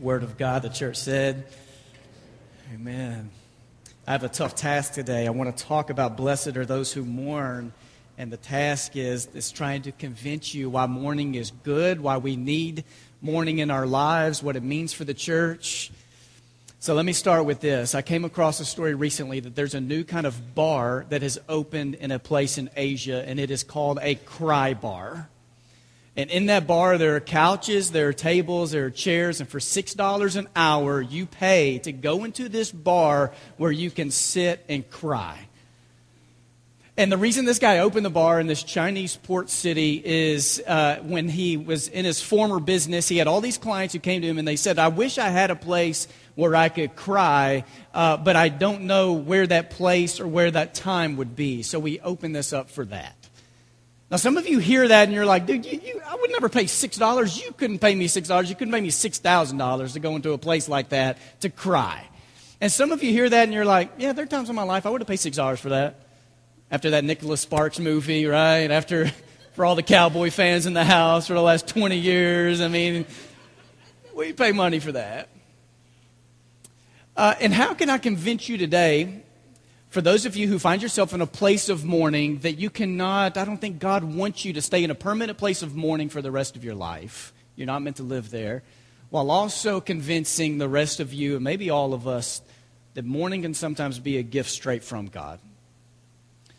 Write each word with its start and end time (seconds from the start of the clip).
word 0.00 0.22
of 0.22 0.38
God, 0.38 0.62
the 0.62 0.70
church 0.70 0.96
said. 0.96 1.44
Amen. 2.74 3.30
I 4.06 4.12
have 4.12 4.24
a 4.24 4.28
tough 4.28 4.54
task 4.54 4.94
today. 4.94 5.26
I 5.26 5.30
want 5.30 5.54
to 5.54 5.64
talk 5.64 5.90
about 5.90 6.16
blessed 6.16 6.56
are 6.56 6.64
those 6.64 6.92
who 6.92 7.04
mourn. 7.04 7.72
And 8.16 8.32
the 8.32 8.38
task 8.38 8.96
is, 8.96 9.28
is 9.34 9.52
trying 9.52 9.82
to 9.82 9.92
convince 9.92 10.54
you 10.54 10.70
why 10.70 10.86
mourning 10.86 11.34
is 11.34 11.50
good, 11.50 12.00
why 12.00 12.16
we 12.16 12.36
need 12.36 12.84
mourning 13.20 13.58
in 13.58 13.70
our 13.70 13.86
lives, 13.86 14.42
what 14.42 14.56
it 14.56 14.62
means 14.62 14.92
for 14.92 15.04
the 15.04 15.14
church. 15.14 15.90
So 16.78 16.94
let 16.94 17.04
me 17.04 17.12
start 17.12 17.44
with 17.44 17.60
this. 17.60 17.94
I 17.94 18.00
came 18.00 18.24
across 18.24 18.58
a 18.60 18.64
story 18.64 18.94
recently 18.94 19.40
that 19.40 19.54
there's 19.54 19.74
a 19.74 19.80
new 19.80 20.02
kind 20.02 20.26
of 20.26 20.54
bar 20.54 21.04
that 21.10 21.20
has 21.20 21.38
opened 21.46 21.96
in 21.96 22.10
a 22.10 22.18
place 22.18 22.56
in 22.56 22.70
Asia, 22.74 23.22
and 23.26 23.38
it 23.38 23.50
is 23.50 23.62
called 23.62 23.98
a 24.00 24.14
cry 24.14 24.72
bar. 24.72 25.28
And 26.16 26.30
in 26.30 26.46
that 26.46 26.66
bar, 26.66 26.98
there 26.98 27.16
are 27.16 27.20
couches, 27.20 27.92
there 27.92 28.08
are 28.08 28.12
tables, 28.12 28.72
there 28.72 28.86
are 28.86 28.90
chairs, 28.90 29.40
and 29.40 29.48
for 29.48 29.58
$6 29.58 30.36
an 30.36 30.48
hour, 30.56 31.00
you 31.00 31.24
pay 31.26 31.78
to 31.80 31.92
go 31.92 32.24
into 32.24 32.48
this 32.48 32.72
bar 32.72 33.32
where 33.56 33.70
you 33.70 33.90
can 33.90 34.10
sit 34.10 34.64
and 34.68 34.88
cry. 34.90 35.38
And 36.96 37.10
the 37.10 37.16
reason 37.16 37.46
this 37.46 37.58
guy 37.58 37.78
opened 37.78 38.04
the 38.04 38.10
bar 38.10 38.40
in 38.40 38.46
this 38.46 38.62
Chinese 38.62 39.16
port 39.16 39.48
city 39.48 40.02
is 40.04 40.62
uh, 40.66 40.98
when 41.02 41.28
he 41.30 41.56
was 41.56 41.88
in 41.88 42.04
his 42.04 42.20
former 42.20 42.60
business, 42.60 43.08
he 43.08 43.16
had 43.16 43.26
all 43.26 43.40
these 43.40 43.56
clients 43.56 43.94
who 43.94 44.00
came 44.00 44.20
to 44.20 44.28
him 44.28 44.36
and 44.36 44.46
they 44.46 44.56
said, 44.56 44.78
I 44.78 44.88
wish 44.88 45.16
I 45.16 45.28
had 45.28 45.50
a 45.50 45.56
place 45.56 46.08
where 46.34 46.54
I 46.54 46.68
could 46.68 46.96
cry, 46.96 47.64
uh, 47.94 48.18
but 48.18 48.36
I 48.36 48.50
don't 48.50 48.82
know 48.82 49.14
where 49.14 49.46
that 49.46 49.70
place 49.70 50.20
or 50.20 50.26
where 50.26 50.50
that 50.50 50.74
time 50.74 51.16
would 51.16 51.34
be. 51.34 51.62
So 51.62 51.78
we 51.78 52.00
opened 52.00 52.36
this 52.36 52.52
up 52.52 52.68
for 52.68 52.84
that. 52.86 53.19
Now, 54.10 54.16
some 54.16 54.36
of 54.36 54.48
you 54.48 54.58
hear 54.58 54.88
that 54.88 55.04
and 55.04 55.12
you're 55.12 55.24
like, 55.24 55.46
dude, 55.46 55.64
you, 55.64 55.80
you, 55.84 56.02
I 56.04 56.16
would 56.16 56.30
never 56.32 56.48
pay 56.48 56.64
$6. 56.64 57.44
You 57.44 57.52
couldn't 57.52 57.78
pay 57.78 57.94
me 57.94 58.08
$6. 58.08 58.48
You 58.48 58.54
couldn't 58.56 58.72
pay 58.72 58.80
me 58.80 58.90
$6,000 58.90 59.92
to 59.92 60.00
go 60.00 60.16
into 60.16 60.32
a 60.32 60.38
place 60.38 60.68
like 60.68 60.88
that 60.88 61.18
to 61.42 61.48
cry. 61.48 62.04
And 62.60 62.72
some 62.72 62.90
of 62.90 63.04
you 63.04 63.12
hear 63.12 63.28
that 63.28 63.44
and 63.44 63.52
you're 63.52 63.64
like, 63.64 63.92
yeah, 63.98 64.12
there 64.12 64.24
are 64.24 64.28
times 64.28 64.50
in 64.50 64.56
my 64.56 64.64
life 64.64 64.84
I 64.84 64.90
would 64.90 65.00
have 65.00 65.08
paid 65.08 65.20
$6 65.20 65.58
for 65.58 65.68
that. 65.68 66.00
After 66.72 66.90
that 66.90 67.04
Nicholas 67.04 67.40
Sparks 67.40 67.78
movie, 67.78 68.26
right? 68.26 68.70
After, 68.70 69.12
for 69.52 69.64
all 69.64 69.76
the 69.76 69.82
cowboy 69.82 70.30
fans 70.30 70.66
in 70.66 70.72
the 70.72 70.84
house 70.84 71.28
for 71.28 71.34
the 71.34 71.42
last 71.42 71.68
20 71.68 71.96
years. 71.96 72.60
I 72.60 72.68
mean, 72.68 73.06
we 74.14 74.32
pay 74.32 74.50
money 74.50 74.80
for 74.80 74.92
that. 74.92 75.28
Uh, 77.16 77.34
and 77.40 77.52
how 77.52 77.74
can 77.74 77.90
I 77.90 77.98
convince 77.98 78.48
you 78.48 78.58
today 78.58 79.22
for 79.90 80.00
those 80.00 80.24
of 80.24 80.36
you 80.36 80.46
who 80.46 80.60
find 80.60 80.80
yourself 80.80 81.12
in 81.12 81.20
a 81.20 81.26
place 81.26 81.68
of 81.68 81.84
mourning 81.84 82.38
that 82.38 82.52
you 82.52 82.70
cannot, 82.70 83.36
I 83.36 83.44
don't 83.44 83.60
think 83.60 83.80
God 83.80 84.04
wants 84.04 84.44
you 84.44 84.52
to 84.52 84.62
stay 84.62 84.84
in 84.84 84.90
a 84.90 84.94
permanent 84.94 85.36
place 85.36 85.62
of 85.62 85.74
mourning 85.74 86.08
for 86.08 86.22
the 86.22 86.30
rest 86.30 86.54
of 86.54 86.64
your 86.64 86.76
life. 86.76 87.32
You're 87.56 87.66
not 87.66 87.82
meant 87.82 87.96
to 87.96 88.04
live 88.04 88.30
there. 88.30 88.62
While 89.10 89.32
also 89.32 89.80
convincing 89.80 90.58
the 90.58 90.68
rest 90.68 91.00
of 91.00 91.12
you, 91.12 91.34
and 91.34 91.44
maybe 91.44 91.70
all 91.70 91.92
of 91.92 92.06
us, 92.06 92.40
that 92.94 93.04
mourning 93.04 93.42
can 93.42 93.52
sometimes 93.52 93.98
be 93.98 94.18
a 94.18 94.22
gift 94.22 94.50
straight 94.50 94.84
from 94.84 95.06
God. 95.06 95.40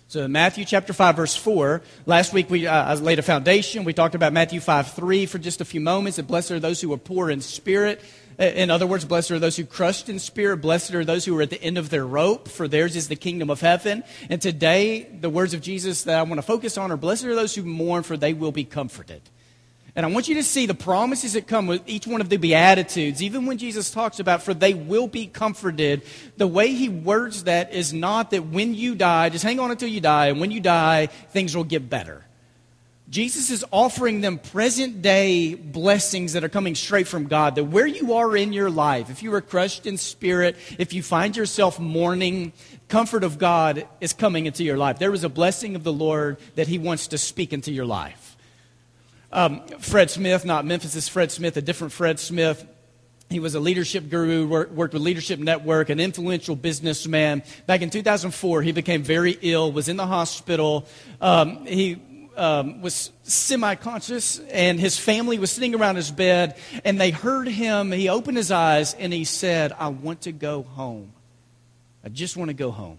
So, 0.10 0.24
in 0.24 0.34
Matthew 0.34 0.66
chapter 0.66 0.92
5, 0.92 1.16
verse 1.16 1.36
4. 1.38 1.82
Last 2.06 2.34
week 2.34 2.50
we 2.50 2.68
uh, 2.68 2.96
laid 2.96 3.20
a 3.20 3.22
foundation. 3.22 3.86
We 3.86 3.94
talked 3.94 4.14
about 4.14 4.34
Matthew 4.34 4.60
5, 4.60 4.92
3 4.92 5.26
for 5.26 5.38
just 5.38 5.62
a 5.62 5.66
few 5.66 5.80
moments. 5.80 6.18
That 6.18 6.28
blessed 6.28 6.52
are 6.52 6.60
those 6.60 6.82
who 6.82 6.92
are 6.92 6.98
poor 6.98 7.30
in 7.30 7.40
spirit. 7.40 8.02
In 8.40 8.72
other 8.72 8.88
words, 8.88 9.06
blessed 9.06 9.32
are 9.32 9.40
those 9.40 9.58
who 9.58 9.66
crushed 9.66 10.10
in 10.10 10.18
spirit. 10.20 10.58
Blessed 10.58 10.94
are 10.94 11.06
those 11.06 11.26
who 11.26 11.38
are 11.38 11.42
at 11.42 11.50
the 11.50 11.62
end 11.62 11.78
of 11.78 11.90
their 11.90 12.06
rope, 12.06 12.48
for 12.48 12.68
theirs 12.68 12.96
is 12.96 13.08
the 13.08 13.16
kingdom 13.16 13.50
of 13.50 13.62
heaven. 13.62 14.04
And 14.30 14.42
today, 14.42 15.04
the 15.04 15.30
words 15.30 15.54
of 15.54 15.62
Jesus 15.62 16.04
that 16.04 16.18
I 16.18 16.24
want 16.24 16.38
to 16.38 16.42
focus 16.42 16.78
on 16.78 16.92
are 16.92 16.98
blessed 16.98 17.26
are 17.26 17.36
those 17.36 17.56
who 17.56 17.64
mourn, 17.64 18.04
for 18.04 18.18
they 18.18 18.34
will 18.34 18.52
be 18.52 18.64
comforted. 18.64 19.22
And 19.94 20.06
I 20.06 20.10
want 20.10 20.30
you 20.30 20.36
to 20.36 20.44
see 20.44 20.68
the 20.68 20.74
promises 20.74 21.34
that 21.34 21.48
come 21.48 21.68
with 21.68 21.82
each 21.86 22.08
one 22.08 22.22
of 22.22 22.30
the 22.30 22.38
Beatitudes, 22.38 23.22
even 23.22 23.46
when 23.46 23.58
Jesus 23.58 23.92
talks 23.92 24.22
about, 24.22 24.42
for 24.42 24.54
they 24.54 24.74
will 24.74 25.08
be 25.08 25.28
comforted. 25.28 26.04
The 26.38 26.48
way 26.48 26.74
he 26.74 26.88
words 26.88 27.44
that 27.44 27.74
is 27.74 27.92
not 27.92 28.32
that 28.32 28.46
when 28.46 28.74
you 28.74 28.96
die, 28.96 29.28
just 29.30 29.44
hang 29.44 29.60
on 29.60 29.70
until 29.70 29.90
you 29.90 30.00
die, 30.00 30.28
and 30.28 30.40
when 30.40 30.50
you 30.50 30.62
die, 30.62 31.08
things 31.08 31.56
will 31.56 31.66
get 31.66 31.90
better. 31.90 32.24
Jesus 33.12 33.50
is 33.50 33.66
offering 33.72 34.22
them 34.22 34.38
present 34.38 35.02
day 35.02 35.54
blessings 35.54 36.32
that 36.32 36.46
are 36.46 36.50
coming 36.50 36.76
straight 36.76 37.10
from 37.10 37.28
God. 37.28 37.56
That 37.56 37.66
where 37.66 37.86
you 37.86 38.14
are 38.14 38.38
in 38.38 38.54
your 38.54 38.70
life, 38.70 39.10
if 39.10 39.22
you 39.22 39.34
are 39.34 39.42
crushed 39.42 39.86
in 39.86 39.98
spirit, 39.98 40.56
if 40.80 40.94
you 40.94 41.04
find 41.04 41.36
yourself 41.36 41.78
mourning, 41.78 42.54
comfort 42.88 43.26
of 43.26 43.38
God 43.38 43.86
is 44.00 44.14
coming 44.14 44.46
into 44.46 44.64
your 44.64 44.78
life. 44.78 44.98
There 44.98 45.14
is 45.14 45.26
a 45.26 45.30
blessing 45.30 45.76
of 45.76 45.84
the 45.84 45.92
Lord 45.92 46.38
that 46.56 46.70
He 46.70 46.78
wants 46.78 47.08
to 47.08 47.18
speak 47.18 47.52
into 47.52 47.74
your 47.74 47.84
life. 47.84 48.38
Um, 49.34 49.68
Fred 49.80 50.10
Smith, 50.10 50.46
not 50.46 50.64
Memphis' 50.64 51.10
Fred 51.10 51.34
Smith, 51.34 51.58
a 51.58 51.62
different 51.62 51.92
Fred 51.92 52.18
Smith. 52.18 52.66
He 53.30 53.42
was 53.42 53.56
a 53.56 53.60
leadership 53.60 54.10
guru, 54.10 54.48
worked 54.48 54.94
with 54.94 55.02
Leadership 55.02 55.40
Network, 55.40 55.90
an 55.90 56.00
influential 56.00 56.56
businessman. 56.56 57.44
Back 57.66 57.82
in 57.82 57.90
2004, 57.90 58.62
he 58.62 58.72
became 58.72 59.04
very 59.04 59.38
ill, 59.42 59.70
was 59.70 59.90
in 59.90 59.98
the 59.98 60.08
hospital. 60.08 60.86
Um, 61.20 61.66
he 61.66 62.00
um, 62.36 62.82
was 62.82 63.12
semi 63.24 63.76
conscious, 63.76 64.40
and 64.52 64.80
his 64.80 64.98
family 64.98 65.40
was 65.40 65.52
sitting 65.52 65.76
around 65.76 65.96
his 65.96 66.12
bed, 66.12 66.58
and 66.84 67.00
they 67.00 67.12
heard 67.12 67.48
him. 67.48 67.92
He 67.92 68.10
opened 68.10 68.38
his 68.38 68.52
eyes 68.52 68.94
and 68.94 69.12
he 69.12 69.26
said, 69.26 69.74
I 69.78 69.90
want 69.90 70.22
to 70.22 70.32
go 70.32 70.64
home. 70.64 71.14
I 72.04 72.10
just 72.10 72.38
want 72.38 72.50
to 72.50 72.54
go 72.54 72.72
home. 72.72 72.98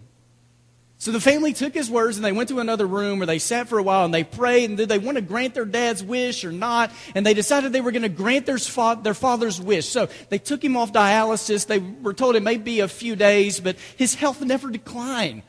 So 1.03 1.11
the 1.11 1.21
family 1.21 1.53
took 1.53 1.75
his 1.75 1.91
words 1.91 2.17
and 2.17 2.25
they 2.25 2.31
went 2.31 2.49
to 2.51 2.61
another 2.61 2.87
room 2.87 3.19
where 3.19 3.27
they 3.27 3.41
sat 3.41 3.67
for 3.67 3.77
a 3.77 3.83
while 3.83 4.05
and 4.05 4.15
they 4.15 4.23
prayed 4.23 4.71
and 4.71 4.77
did 4.77 4.89
they 4.89 5.01
want 5.01 5.17
to 5.17 5.21
grant 5.21 5.53
their 5.53 5.65
dad's 5.65 6.01
wish 6.01 6.45
or 6.45 6.53
not? 6.53 6.93
And 7.17 7.27
they 7.27 7.35
decided 7.35 7.73
they 7.73 7.81
were 7.81 7.91
going 7.91 8.03
to 8.03 8.09
grant 8.09 8.47
their, 8.47 8.59
their 9.03 9.13
father's 9.13 9.61
wish. 9.61 9.89
So 9.89 10.09
they 10.29 10.39
took 10.39 10.63
him 10.63 10.77
off 10.77 10.93
dialysis. 10.93 11.67
They 11.67 11.81
were 11.81 12.15
told 12.15 12.37
it 12.37 12.45
may 12.45 12.57
be 12.57 12.79
a 12.79 12.87
few 12.87 13.17
days, 13.17 13.59
but 13.59 13.75
his 13.97 14.15
health 14.15 14.43
never 14.43 14.71
declined. 14.71 15.43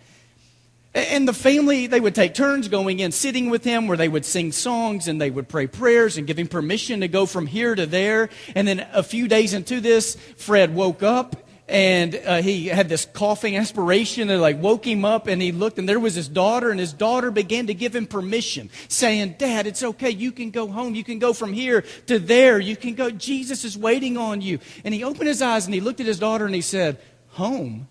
And 0.96 1.28
the 1.28 1.34
family, 1.34 1.88
they 1.88 2.00
would 2.00 2.14
take 2.14 2.36
turns 2.36 2.68
going 2.68 3.00
in, 3.00 3.12
sitting 3.12 3.50
with 3.50 3.64
him, 3.64 3.88
where 3.88 3.98
they 3.98 4.08
would 4.08 4.26
sing 4.26 4.52
songs 4.52 5.08
and 5.08 5.20
they 5.20 5.32
would 5.32 5.48
pray 5.48 5.66
prayers 5.66 6.18
and 6.18 6.28
give 6.28 6.38
him 6.38 6.48
permission 6.48 7.02
to 7.02 7.08
go 7.08 7.26
from 7.26 7.48
here 7.48 7.74
to 7.74 7.88
there. 7.88 8.30
And 8.54 8.68
then 8.68 8.88
a 8.94 9.02
few 9.02 9.28
days 9.28 9.54
into 9.54 9.82
this, 9.82 10.16
Fred 10.38 10.76
woke 10.76 11.02
up 11.02 11.36
and 11.68 12.22
uh, 12.26 12.42
he 12.42 12.68
had 12.68 12.90
this 12.90 13.06
coughing 13.06 13.58
aspiration 13.58 14.28
that 14.28 14.38
like 14.38 14.62
woke 14.62 14.86
him 14.86 15.06
up 15.06 15.28
and 15.28 15.42
he 15.42 15.52
looked 15.52 15.80
and 15.80 15.88
there 15.88 16.00
was 16.00 16.14
his 16.14 16.28
daughter 16.28 16.70
and 16.70 16.80
his 16.80 16.92
daughter 16.92 17.32
began 17.32 17.68
to 17.68 17.74
give 17.74 17.96
him 17.96 18.06
permission 18.06 18.70
saying 18.90 19.36
dad 19.38 19.66
it's 19.66 19.82
okay. 19.82 20.10
You 20.10 20.32
can 20.32 20.52
go 20.52 20.68
home. 20.68 20.94
You 20.94 21.04
can 21.04 21.20
go 21.20 21.34
from 21.34 21.54
here 21.54 21.84
to 22.08 22.20
there. 22.20 22.60
You 22.60 22.76
can 22.76 22.96
go. 22.96 23.10
Jesus 23.10 23.64
is 23.64 23.78
waiting 23.78 24.18
on 24.18 24.42
you. 24.42 24.60
And 24.84 24.94
he 24.94 25.04
opened 25.04 25.28
his 25.28 25.42
eyes 25.42 25.66
and 25.66 25.74
he 25.74 25.80
looked 25.80 26.02
at 26.02 26.06
his 26.06 26.20
daughter 26.20 26.46
and 26.46 26.54
he 26.54 26.62
said 26.62 27.00
home 27.30 27.88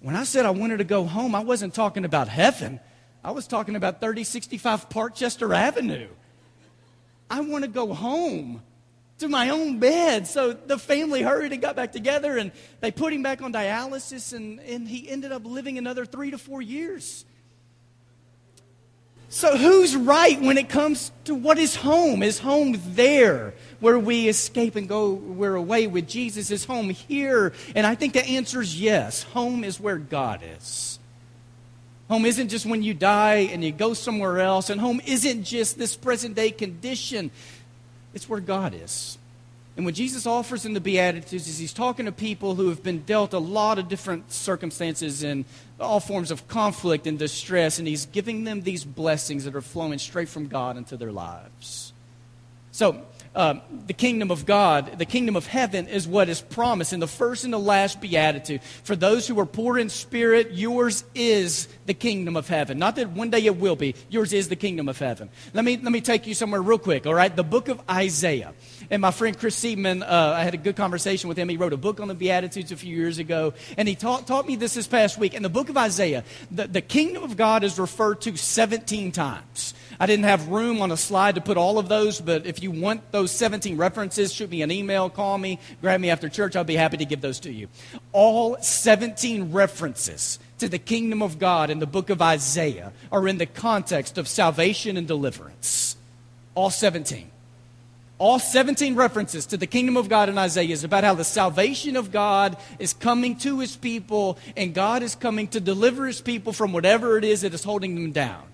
when 0.00 0.16
I 0.16 0.24
said 0.24 0.46
I 0.46 0.50
wanted 0.50 0.78
to 0.78 0.84
go 0.84 1.04
home, 1.04 1.34
I 1.34 1.40
wasn't 1.40 1.74
talking 1.74 2.04
about 2.04 2.28
heaven. 2.28 2.80
I 3.22 3.32
was 3.32 3.46
talking 3.46 3.76
about 3.76 4.00
3065 4.00 4.88
Parkchester 4.88 5.54
Avenue. 5.54 6.08
I 7.28 7.40
want 7.40 7.64
to 7.64 7.70
go 7.70 7.92
home 7.92 8.62
to 9.18 9.28
my 9.28 9.50
own 9.50 9.78
bed. 9.78 10.26
So 10.26 10.52
the 10.52 10.78
family 10.78 11.22
hurried 11.22 11.52
and 11.52 11.60
got 11.60 11.76
back 11.76 11.92
together 11.92 12.38
and 12.38 12.50
they 12.80 12.90
put 12.90 13.12
him 13.12 13.22
back 13.22 13.42
on 13.42 13.52
dialysis 13.52 14.32
and, 14.32 14.58
and 14.60 14.88
he 14.88 15.08
ended 15.08 15.32
up 15.32 15.44
living 15.44 15.76
another 15.76 16.06
three 16.06 16.30
to 16.30 16.38
four 16.38 16.62
years. 16.62 17.26
So, 19.32 19.56
who's 19.56 19.94
right 19.94 20.40
when 20.40 20.58
it 20.58 20.68
comes 20.68 21.12
to 21.26 21.36
what 21.36 21.56
is 21.56 21.76
home? 21.76 22.24
Is 22.24 22.40
home 22.40 22.80
there 22.94 23.54
where 23.78 23.96
we 23.96 24.28
escape 24.28 24.74
and 24.74 24.88
go, 24.88 25.12
we're 25.12 25.54
away 25.54 25.86
with 25.86 26.08
Jesus? 26.08 26.50
Is 26.50 26.64
home 26.64 26.90
here? 26.90 27.52
And 27.76 27.86
I 27.86 27.94
think 27.94 28.14
the 28.14 28.26
answer 28.26 28.60
is 28.60 28.80
yes. 28.80 29.22
Home 29.22 29.62
is 29.62 29.78
where 29.78 29.98
God 29.98 30.40
is. 30.58 30.98
Home 32.08 32.26
isn't 32.26 32.48
just 32.48 32.66
when 32.66 32.82
you 32.82 32.92
die 32.92 33.48
and 33.52 33.62
you 33.62 33.70
go 33.70 33.94
somewhere 33.94 34.40
else, 34.40 34.68
and 34.68 34.80
home 34.80 35.00
isn't 35.06 35.44
just 35.44 35.78
this 35.78 35.94
present 35.94 36.34
day 36.34 36.50
condition, 36.50 37.30
it's 38.12 38.28
where 38.28 38.40
God 38.40 38.74
is. 38.74 39.16
And 39.80 39.86
what 39.86 39.94
Jesus 39.94 40.26
offers 40.26 40.66
in 40.66 40.74
the 40.74 40.80
Beatitudes 40.80 41.48
is 41.48 41.56
he's 41.56 41.72
talking 41.72 42.04
to 42.04 42.12
people 42.12 42.54
who 42.54 42.68
have 42.68 42.82
been 42.82 43.00
dealt 43.04 43.32
a 43.32 43.38
lot 43.38 43.78
of 43.78 43.88
different 43.88 44.30
circumstances 44.30 45.22
and 45.22 45.46
all 45.80 46.00
forms 46.00 46.30
of 46.30 46.46
conflict 46.48 47.06
and 47.06 47.18
distress, 47.18 47.78
and 47.78 47.88
he's 47.88 48.04
giving 48.04 48.44
them 48.44 48.60
these 48.60 48.84
blessings 48.84 49.44
that 49.44 49.56
are 49.56 49.62
flowing 49.62 49.98
straight 49.98 50.28
from 50.28 50.48
God 50.48 50.76
into 50.76 50.98
their 50.98 51.10
lives. 51.10 51.94
So, 52.72 53.06
um, 53.34 53.60
the 53.86 53.92
kingdom 53.92 54.30
of 54.30 54.44
God, 54.44 54.98
the 54.98 55.04
kingdom 55.04 55.36
of 55.36 55.46
heaven, 55.46 55.86
is 55.86 56.08
what 56.08 56.28
is 56.28 56.40
promised 56.40 56.92
in 56.92 56.98
the 56.98 57.06
first 57.06 57.44
and 57.44 57.52
the 57.52 57.58
last 57.58 58.00
beatitude. 58.00 58.62
For 58.82 58.96
those 58.96 59.28
who 59.28 59.38
are 59.38 59.46
poor 59.46 59.78
in 59.78 59.88
spirit, 59.88 60.52
yours 60.52 61.04
is 61.14 61.68
the 61.86 61.94
kingdom 61.94 62.36
of 62.36 62.48
heaven. 62.48 62.78
Not 62.78 62.96
that 62.96 63.10
one 63.10 63.30
day 63.30 63.44
it 63.46 63.56
will 63.56 63.76
be, 63.76 63.94
yours 64.08 64.32
is 64.32 64.48
the 64.48 64.56
kingdom 64.56 64.88
of 64.88 64.98
heaven. 64.98 65.30
Let 65.54 65.64
me, 65.64 65.76
let 65.76 65.92
me 65.92 66.00
take 66.00 66.26
you 66.26 66.34
somewhere 66.34 66.60
real 66.60 66.78
quick, 66.78 67.06
all 67.06 67.14
right? 67.14 67.34
The 67.34 67.44
book 67.44 67.68
of 67.68 67.80
Isaiah. 67.88 68.52
And 68.90 69.00
my 69.00 69.12
friend 69.12 69.38
Chris 69.38 69.62
Seidman, 69.62 70.02
uh, 70.02 70.34
I 70.36 70.42
had 70.42 70.54
a 70.54 70.58
good 70.58 70.74
conversation 70.74 71.28
with 71.28 71.38
him. 71.38 71.48
He 71.48 71.56
wrote 71.56 71.72
a 71.72 71.76
book 71.76 72.00
on 72.00 72.08
the 72.08 72.14
Beatitudes 72.14 72.72
a 72.72 72.76
few 72.76 72.96
years 72.96 73.18
ago, 73.18 73.54
and 73.76 73.86
he 73.86 73.94
taught, 73.94 74.26
taught 74.26 74.46
me 74.46 74.56
this 74.56 74.74
this 74.74 74.88
past 74.88 75.18
week. 75.18 75.34
In 75.34 75.44
the 75.44 75.48
book 75.48 75.68
of 75.68 75.76
Isaiah, 75.76 76.24
the, 76.50 76.66
the 76.66 76.80
kingdom 76.80 77.22
of 77.22 77.36
God 77.36 77.62
is 77.62 77.78
referred 77.78 78.22
to 78.22 78.36
17 78.36 79.12
times. 79.12 79.74
I 80.00 80.06
didn't 80.06 80.24
have 80.24 80.48
room 80.48 80.80
on 80.80 80.90
a 80.90 80.96
slide 80.96 81.34
to 81.34 81.42
put 81.42 81.58
all 81.58 81.78
of 81.78 81.90
those, 81.90 82.22
but 82.22 82.46
if 82.46 82.62
you 82.62 82.70
want 82.70 83.12
those 83.12 83.30
17 83.30 83.76
references, 83.76 84.32
shoot 84.32 84.48
me 84.48 84.62
an 84.62 84.70
email, 84.70 85.10
call 85.10 85.36
me, 85.36 85.60
grab 85.82 86.00
me 86.00 86.08
after 86.08 86.30
church. 86.30 86.56
I'll 86.56 86.64
be 86.64 86.74
happy 86.74 86.96
to 86.96 87.04
give 87.04 87.20
those 87.20 87.38
to 87.40 87.52
you. 87.52 87.68
All 88.12 88.56
17 88.62 89.52
references 89.52 90.38
to 90.58 90.70
the 90.70 90.78
kingdom 90.78 91.22
of 91.22 91.38
God 91.38 91.68
in 91.68 91.80
the 91.80 91.86
book 91.86 92.08
of 92.08 92.22
Isaiah 92.22 92.94
are 93.12 93.28
in 93.28 93.36
the 93.36 93.44
context 93.44 94.16
of 94.16 94.26
salvation 94.26 94.96
and 94.96 95.06
deliverance. 95.06 95.96
All 96.54 96.70
17. 96.70 97.30
All 98.16 98.38
17 98.38 98.94
references 98.94 99.44
to 99.46 99.58
the 99.58 99.66
kingdom 99.66 99.98
of 99.98 100.08
God 100.08 100.30
in 100.30 100.38
Isaiah 100.38 100.72
is 100.72 100.84
about 100.84 101.04
how 101.04 101.14
the 101.14 101.24
salvation 101.24 101.96
of 101.96 102.10
God 102.10 102.56
is 102.78 102.94
coming 102.94 103.36
to 103.38 103.60
his 103.60 103.76
people 103.76 104.38
and 104.56 104.72
God 104.72 105.02
is 105.02 105.14
coming 105.14 105.46
to 105.48 105.60
deliver 105.60 106.06
his 106.06 106.22
people 106.22 106.54
from 106.54 106.72
whatever 106.72 107.18
it 107.18 107.24
is 107.24 107.42
that 107.42 107.52
is 107.52 107.64
holding 107.64 107.94
them 107.94 108.12
down. 108.12 108.49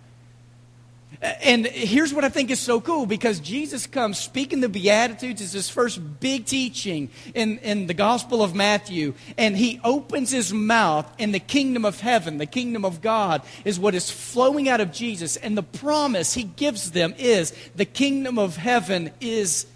And 1.22 1.66
here's 1.66 2.12
what 2.12 2.24
I 2.24 2.28
think 2.28 2.50
is 2.50 2.60
so 2.60 2.80
cool 2.80 3.06
because 3.06 3.40
Jesus 3.40 3.86
comes 3.86 4.18
speaking 4.18 4.60
the 4.60 4.68
Beatitudes 4.68 5.40
is 5.40 5.52
his 5.52 5.68
first 5.68 6.20
big 6.20 6.44
teaching 6.44 7.08
in, 7.34 7.58
in 7.58 7.86
the 7.86 7.94
Gospel 7.94 8.42
of 8.42 8.54
Matthew. 8.54 9.14
And 9.38 9.56
he 9.56 9.80
opens 9.82 10.30
his 10.30 10.52
mouth, 10.52 11.10
and 11.18 11.32
the 11.32 11.40
kingdom 11.40 11.84
of 11.84 12.00
heaven, 12.00 12.36
the 12.36 12.46
kingdom 12.46 12.84
of 12.84 13.00
God, 13.00 13.42
is 13.64 13.78
what 13.78 13.94
is 13.94 14.10
flowing 14.10 14.68
out 14.68 14.80
of 14.80 14.92
Jesus. 14.92 15.36
And 15.36 15.56
the 15.56 15.62
promise 15.62 16.34
he 16.34 16.42
gives 16.42 16.90
them 16.90 17.14
is 17.16 17.54
the 17.74 17.86
kingdom 17.86 18.38
of 18.38 18.56
heaven 18.56 19.10
is 19.20 19.66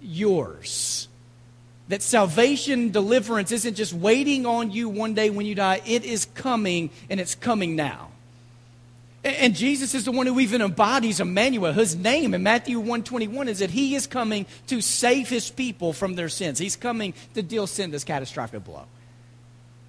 yours. 0.00 1.08
That 1.88 2.02
salvation, 2.02 2.90
deliverance 2.90 3.52
isn't 3.52 3.74
just 3.74 3.92
waiting 3.92 4.46
on 4.46 4.70
you 4.70 4.88
one 4.88 5.14
day 5.14 5.30
when 5.30 5.46
you 5.46 5.54
die, 5.54 5.82
it 5.84 6.04
is 6.04 6.24
coming, 6.24 6.90
and 7.10 7.20
it's 7.20 7.34
coming 7.34 7.76
now. 7.76 8.08
And 9.26 9.56
Jesus 9.56 9.92
is 9.92 10.04
the 10.04 10.12
one 10.12 10.26
who 10.26 10.38
even 10.38 10.62
embodies 10.62 11.18
Emmanuel. 11.18 11.72
His 11.72 11.96
name 11.96 12.32
in 12.32 12.44
Matthew 12.44 12.78
121 12.78 13.48
is 13.48 13.58
that 13.58 13.70
he 13.70 13.96
is 13.96 14.06
coming 14.06 14.46
to 14.68 14.80
save 14.80 15.28
his 15.28 15.50
people 15.50 15.92
from 15.92 16.14
their 16.14 16.28
sins. 16.28 16.60
He's 16.60 16.76
coming 16.76 17.12
to 17.34 17.42
deal 17.42 17.66
sin 17.66 17.90
this 17.90 18.04
catastrophic 18.04 18.64
blow. 18.64 18.84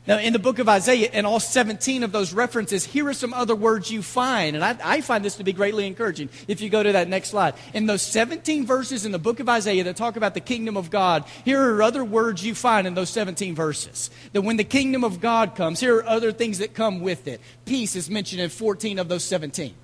Now, 0.08 0.20
in 0.20 0.32
the 0.32 0.40
book 0.40 0.60
of 0.60 0.70
Isaiah, 0.70 1.10
in 1.12 1.26
all 1.26 1.42
17 1.42 2.02
of 2.02 2.14
those 2.14 2.32
references, 2.32 2.86
here 2.86 3.08
are 3.10 3.14
some 3.14 3.34
other 3.34 3.56
words 3.56 3.92
you 3.92 4.02
find. 4.02 4.56
And 4.56 4.64
I, 4.64 4.78
I, 4.82 5.02
find 5.02 5.24
this 5.24 5.36
to 5.36 5.44
be 5.44 5.52
greatly 5.52 5.86
encouraging 5.86 6.30
if 6.48 6.62
you 6.62 6.70
go 6.70 6.82
to 6.82 6.94
that 6.94 7.10
next 7.10 7.32
slide. 7.32 7.56
In 7.74 7.88
those 7.88 8.02
17 8.04 8.66
verses 8.66 9.06
in 9.06 9.12
the 9.12 9.20
book 9.20 9.42
of 9.42 9.50
Isaiah 9.50 9.84
that 9.84 9.98
talk 9.98 10.16
about 10.16 10.34
the 10.34 10.40
kingdom 10.40 10.78
of 10.78 10.90
God, 10.90 11.26
here 11.44 11.62
are 11.76 11.84
other 11.84 12.06
words 12.06 12.46
you 12.46 12.56
find 12.56 12.88
in 12.88 12.94
those 12.94 13.10
17 13.10 13.54
verses. 13.54 14.10
That 14.32 14.44
when 14.44 14.56
the 14.56 14.64
kingdom 14.64 15.04
of 15.04 15.20
God 15.20 15.56
comes, 15.56 15.82
here 15.82 15.98
are 15.98 16.06
other 16.06 16.32
things 16.32 16.60
that 16.60 16.74
come 16.74 17.02
with 17.02 17.28
it. 17.28 17.42
Peace 17.66 17.98
is 17.98 18.10
mentioned 18.10 18.42
in 18.42 18.50
14 18.50 19.00
of 19.00 19.10
those 19.10 19.26
17. 19.26 19.76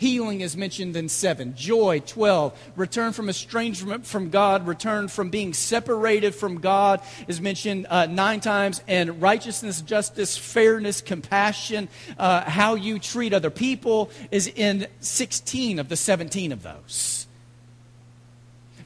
Healing 0.00 0.40
is 0.40 0.56
mentioned 0.56 0.96
in 0.96 1.10
7. 1.10 1.54
Joy, 1.54 2.00
12. 2.06 2.58
Return 2.74 3.12
from 3.12 3.28
estrangement 3.28 4.06
from 4.06 4.30
God. 4.30 4.66
Return 4.66 5.08
from 5.08 5.28
being 5.28 5.52
separated 5.52 6.34
from 6.34 6.62
God 6.62 7.02
is 7.28 7.38
mentioned 7.38 7.86
uh, 7.90 8.06
nine 8.06 8.40
times. 8.40 8.82
And 8.88 9.20
righteousness, 9.20 9.82
justice, 9.82 10.38
fairness, 10.38 11.02
compassion, 11.02 11.90
uh, 12.18 12.48
how 12.48 12.76
you 12.76 12.98
treat 12.98 13.34
other 13.34 13.50
people 13.50 14.08
is 14.30 14.46
in 14.46 14.86
16 15.00 15.78
of 15.78 15.90
the 15.90 15.96
17 15.96 16.52
of 16.52 16.62
those. 16.62 17.26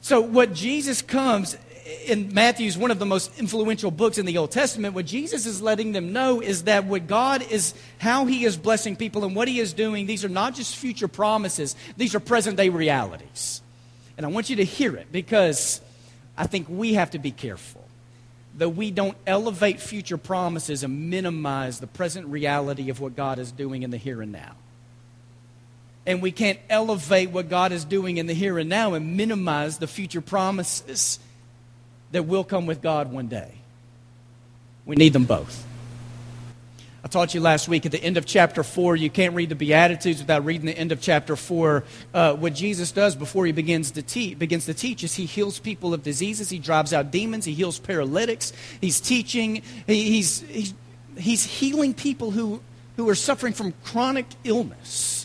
So, 0.01 0.19
what 0.19 0.53
Jesus 0.53 1.01
comes 1.01 1.55
in 1.85 2.33
Matthew's 2.33 2.77
one 2.77 2.89
of 2.89 2.97
the 2.97 3.05
most 3.05 3.37
influential 3.39 3.91
books 3.91 4.17
in 4.17 4.25
the 4.25 4.37
Old 4.37 4.51
Testament, 4.51 4.95
what 4.95 5.05
Jesus 5.05 5.45
is 5.45 5.61
letting 5.61 5.91
them 5.91 6.13
know 6.13 6.41
is 6.41 6.63
that 6.63 6.85
what 6.85 7.05
God 7.05 7.43
is, 7.51 7.75
how 7.99 8.25
He 8.25 8.43
is 8.43 8.57
blessing 8.57 8.95
people 8.95 9.23
and 9.23 9.35
what 9.35 9.47
He 9.47 9.59
is 9.59 9.73
doing, 9.73 10.07
these 10.07 10.25
are 10.25 10.29
not 10.29 10.55
just 10.55 10.75
future 10.75 11.07
promises, 11.07 11.75
these 11.95 12.15
are 12.15 12.19
present 12.19 12.57
day 12.57 12.69
realities. 12.69 13.61
And 14.17 14.25
I 14.25 14.29
want 14.29 14.49
you 14.49 14.55
to 14.57 14.65
hear 14.65 14.95
it 14.95 15.11
because 15.11 15.79
I 16.37 16.47
think 16.47 16.67
we 16.69 16.95
have 16.95 17.11
to 17.11 17.19
be 17.19 17.31
careful 17.31 17.83
that 18.57 18.69
we 18.69 18.89
don't 18.89 19.17
elevate 19.27 19.79
future 19.79 20.17
promises 20.17 20.83
and 20.83 21.09
minimize 21.09 21.79
the 21.79 21.87
present 21.87 22.25
reality 22.27 22.89
of 22.89 22.99
what 22.99 23.15
God 23.15 23.37
is 23.37 23.51
doing 23.51 23.83
in 23.83 23.91
the 23.91 23.97
here 23.97 24.21
and 24.21 24.31
now. 24.31 24.55
And 26.07 26.21
we 26.21 26.31
can't 26.31 26.59
elevate 26.69 27.31
what 27.31 27.49
God 27.49 27.71
is 27.71 27.83
doing 27.83 28.17
in 28.17 28.27
the 28.27 28.33
here 28.33 28.57
and 28.57 28.69
now 28.69 28.93
and 28.93 29.17
minimize 29.17 29.77
the 29.77 29.87
future 29.87 30.21
promises 30.21 31.19
that 32.15 32.23
will 32.23 32.45
come 32.45 32.65
with 32.65 32.81
God 32.81 33.11
one 33.11 33.27
day. 33.27 33.51
We 34.85 34.95
need 34.95 35.11
them 35.11 35.25
both. 35.25 35.65
I 37.03 37.07
taught 37.07 37.35
you 37.35 37.41
last 37.41 37.67
week 37.67 37.85
at 37.85 37.91
the 37.91 38.01
end 38.01 38.17
of 38.17 38.25
chapter 38.25 38.63
4, 38.63 38.95
you 38.95 39.09
can't 39.09 39.35
read 39.35 39.49
the 39.49 39.55
Beatitudes 39.55 40.21
without 40.21 40.43
reading 40.45 40.65
the 40.65 40.77
end 40.77 40.91
of 40.91 41.01
chapter 41.01 41.35
4. 41.35 41.83
Uh, 42.13 42.33
what 42.35 42.55
Jesus 42.55 42.91
does 42.91 43.15
before 43.15 43.45
he 43.45 43.51
begins 43.51 43.91
to, 43.91 44.01
te- 44.01 44.33
begins 44.33 44.65
to 44.65 44.73
teach 44.73 45.03
is 45.03 45.13
he 45.13 45.25
heals 45.25 45.59
people 45.59 45.93
of 45.93 46.03
diseases, 46.03 46.49
he 46.49 46.57
drives 46.57 46.93
out 46.93 47.11
demons, 47.11 47.45
he 47.45 47.53
heals 47.53 47.77
paralytics, 47.79 48.53
he's 48.81 48.99
teaching, 49.01 49.61
he, 49.85 50.09
he's, 50.09 50.39
he's, 50.41 50.73
he's 51.17 51.43
healing 51.43 51.93
people 51.93 52.31
who, 52.31 52.61
who 52.95 53.07
are 53.09 53.15
suffering 53.15 53.53
from 53.53 53.73
chronic 53.83 54.25
illness 54.43 55.24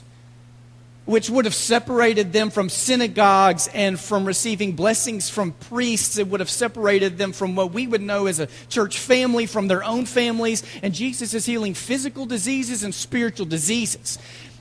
which 1.07 1.31
would 1.31 1.45
have 1.45 1.55
separated 1.55 2.33
them 2.33 2.51
from 2.51 2.69
synagogues 2.69 3.69
and 3.75 3.99
from 3.99 4.25
receiving 4.25 4.73
blessings 4.73 5.29
from 5.29 5.53
priests. 5.53 6.19
It 6.19 6.29
would 6.29 6.41
have 6.41 6.51
separated 6.51 7.19
them 7.19 7.33
from 7.33 7.57
what 7.57 7.73
we 7.73 7.87
would 7.87 8.03
know 8.03 8.27
as 8.27 8.39
a 8.39 8.49
church 8.69 8.99
family, 8.99 9.47
from 9.47 9.69
their 9.69 9.83
own 9.83 10.07
families. 10.07 10.63
And 10.83 10.95
Jesus 10.95 11.35
is 11.35 11.47
healing 11.47 11.75
physical 11.75 12.27
diseases 12.27 12.85
and 12.85 12.95
spiritual 12.95 13.47
diseases. 13.47 14.19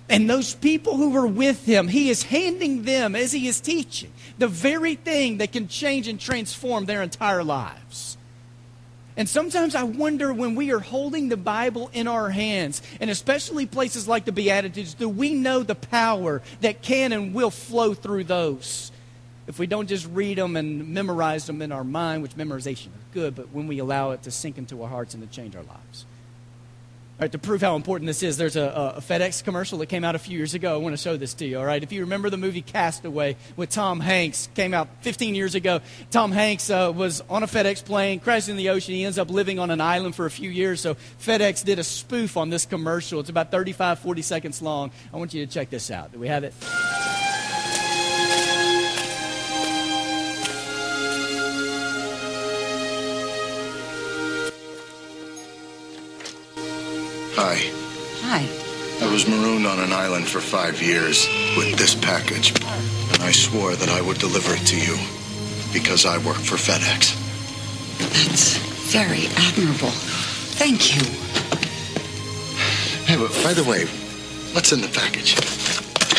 And 0.09 0.27
those 0.27 0.56
people 0.56 0.97
who 0.97 1.12
were 1.12 1.27
with 1.27 1.65
him, 1.65 1.88
he 1.88 2.09
is 2.09 2.24
handing 2.24 2.81
them, 2.81 3.15
as 3.15 3.31
he 3.31 3.47
is 3.47 3.62
teaching, 3.62 4.12
the 4.39 4.47
very 4.47 4.95
thing 4.95 5.38
that 5.38 5.51
can 5.51 5.68
change 5.68 6.07
and 6.07 6.19
transform 6.19 6.86
their 6.86 7.03
entire 7.03 7.44
lives. 7.44 8.18
And 9.19 9.27
sometimes 9.27 9.75
I 9.75 9.83
wonder 9.83 10.31
when 10.33 10.56
we 10.56 10.71
are 10.71 10.80
holding 10.80 11.27
the 11.27 11.36
Bible 11.36 11.92
in 11.92 12.07
our 12.07 12.30
hands, 12.30 12.81
and 13.01 13.10
especially 13.10 13.66
places 13.66 14.07
like 14.07 14.24
the 14.24 14.31
Beatitudes, 14.31 14.94
do 14.94 15.10
we 15.10 15.33
know 15.33 15.62
the 15.62 15.75
power 15.75 16.42
that 16.62 16.81
can 16.81 17.12
and 17.12 17.33
will 17.33 17.51
flow 17.51 17.94
through 17.94 18.24
those? 18.24 18.94
If 19.45 19.60
we 19.60 19.68
don't 19.68 19.88
just 19.88 20.07
read 20.07 20.38
them 20.38 20.56
and 20.56 20.94
memorize 20.94 21.45
them 21.48 21.62
in 21.62 21.74
our 21.74 21.83
mind, 21.83 22.21
which 22.21 22.36
memorization 22.36 22.88
is 22.88 23.04
good, 23.13 23.36
but 23.36 23.51
when 23.51 23.68
we 23.68 23.80
allow 23.80 24.12
it 24.12 24.24
to 24.24 24.31
sink 24.31 24.57
into 24.57 24.83
our 24.83 24.89
hearts 24.89 25.13
and 25.13 25.22
to 25.22 25.36
change 25.36 25.54
our 25.54 25.63
lives. 25.63 26.06
Right, 27.19 27.30
to 27.33 27.38
prove 27.38 27.60
how 27.60 27.75
important 27.75 28.07
this 28.07 28.24
is, 28.24 28.38
there's 28.38 28.56
a, 28.56 28.94
a, 28.95 29.01
FedEx 29.01 29.44
commercial 29.44 29.80
that 29.80 29.88
came 29.88 30.06
out 30.06 30.16
a 30.16 30.19
few 30.19 30.38
years 30.38 30.54
ago. 30.54 30.74
I 30.74 30.77
want 30.77 30.94
to 30.94 31.01
show 31.01 31.18
this 31.18 31.33
to 31.33 31.45
you, 31.45 31.60
all 31.60 31.66
right? 31.66 31.83
If 31.83 31.92
you 31.92 32.00
remember 32.01 32.30
the 32.30 32.38
movie 32.38 32.62
Cast 32.62 33.04
Away 33.04 33.36
with 33.57 33.69
Tom 33.69 34.00
Hanks, 34.00 34.48
came 34.56 34.74
out 34.74 34.88
15 35.01 35.36
years 35.36 35.54
ago. 35.54 35.81
Tom 36.12 36.31
Hanks 36.31 36.69
uh, 36.69 36.94
was 36.95 37.21
on 37.30 37.44
a 37.44 37.45
FedEx 37.45 37.83
plane, 37.83 38.21
crashed 38.21 38.48
in 38.48 38.56
the 38.56 38.69
ocean. 38.69 38.94
He 38.94 39.04
ends 39.04 39.19
up 39.19 39.30
living 39.30 39.60
on 39.60 39.70
an 39.70 39.82
island 39.82 40.15
for 40.15 40.27
a 40.27 40.32
few 40.32 40.50
years. 40.50 40.79
So 40.79 40.96
FedEx 40.96 41.65
did 41.65 41.77
a 41.77 41.84
spoof 41.84 42.38
on 42.38 42.51
this 42.51 42.65
commercial. 42.65 43.20
It's 43.20 43.29
about 43.29 43.51
35, 43.51 44.00
40 44.00 44.22
seconds 44.22 44.62
long. 44.62 44.91
I 45.13 45.17
want 45.17 45.34
you 45.34 45.46
to 45.46 45.51
check 45.51 45.70
this 45.70 45.91
out. 45.91 46.13
Do 46.13 46.20
we 46.20 46.29
have 46.29 46.46
it? 46.46 46.53
Hi. 57.41 57.55
Hi. 58.27 58.43
I 59.01 59.10
was 59.10 59.25
marooned 59.25 59.65
on 59.65 59.79
an 59.79 59.93
island 59.93 60.27
for 60.27 60.41
five 60.41 60.81
years 60.81 61.25
with 61.55 61.77
this 61.77 61.96
package, 61.96 62.51
and 62.51 63.24
I 63.24 63.31
swore 63.31 63.77
that 63.77 63.88
I 63.88 64.01
would 64.01 64.17
deliver 64.17 64.53
it 64.55 64.67
to 64.67 64.75
you 64.75 64.98
because 65.72 66.05
I 66.05 66.17
work 66.17 66.36
for 66.36 66.58
FedEx. 66.58 67.15
That's 67.98 68.58
very 68.91 69.27
admirable. 69.48 69.96
Thank 70.60 70.93
you. 70.93 71.01
Hey, 73.05 73.15
but 73.15 73.31
by 73.41 73.53
the 73.53 73.63
way, 73.63 73.86
what's 74.53 74.74
in 74.74 74.81
the 74.81 74.89
package? 74.89 75.36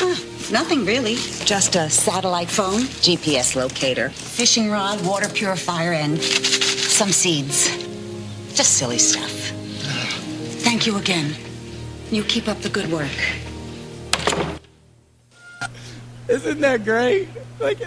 Huh, 0.00 0.16
nothing 0.50 0.86
really. 0.86 1.16
Just 1.44 1.76
a 1.76 1.90
satellite 1.90 2.48
phone, 2.48 2.80
GPS 3.04 3.56
locator, 3.56 4.08
fishing 4.08 4.70
rod, 4.70 5.04
water 5.04 5.28
purifier, 5.28 5.92
and 5.92 6.18
some 6.18 7.12
seeds. 7.12 7.68
Just 8.54 8.78
silly 8.78 8.96
stuff. 8.96 9.59
Thank 10.70 10.86
you 10.86 10.98
again. 10.98 11.34
You 12.12 12.22
keep 12.22 12.46
up 12.46 12.60
the 12.60 12.68
good 12.68 12.92
work. 12.92 13.10
Isn't 16.28 16.60
that 16.60 16.84
great? 16.84 17.28
Like, 17.58 17.82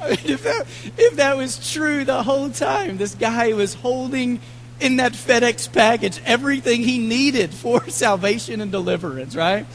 I 0.00 0.10
mean, 0.10 0.18
if 0.22 0.44
that, 0.44 0.64
if 0.96 1.16
that 1.16 1.36
was 1.36 1.72
true 1.72 2.04
the 2.04 2.22
whole 2.22 2.50
time, 2.50 2.98
this 2.98 3.16
guy 3.16 3.52
was 3.54 3.74
holding 3.74 4.40
in 4.78 4.98
that 4.98 5.14
FedEx 5.14 5.72
package 5.72 6.20
everything 6.24 6.82
he 6.82 7.00
needed 7.00 7.52
for 7.52 7.84
salvation 7.88 8.60
and 8.60 8.70
deliverance, 8.70 9.34
right? 9.34 9.66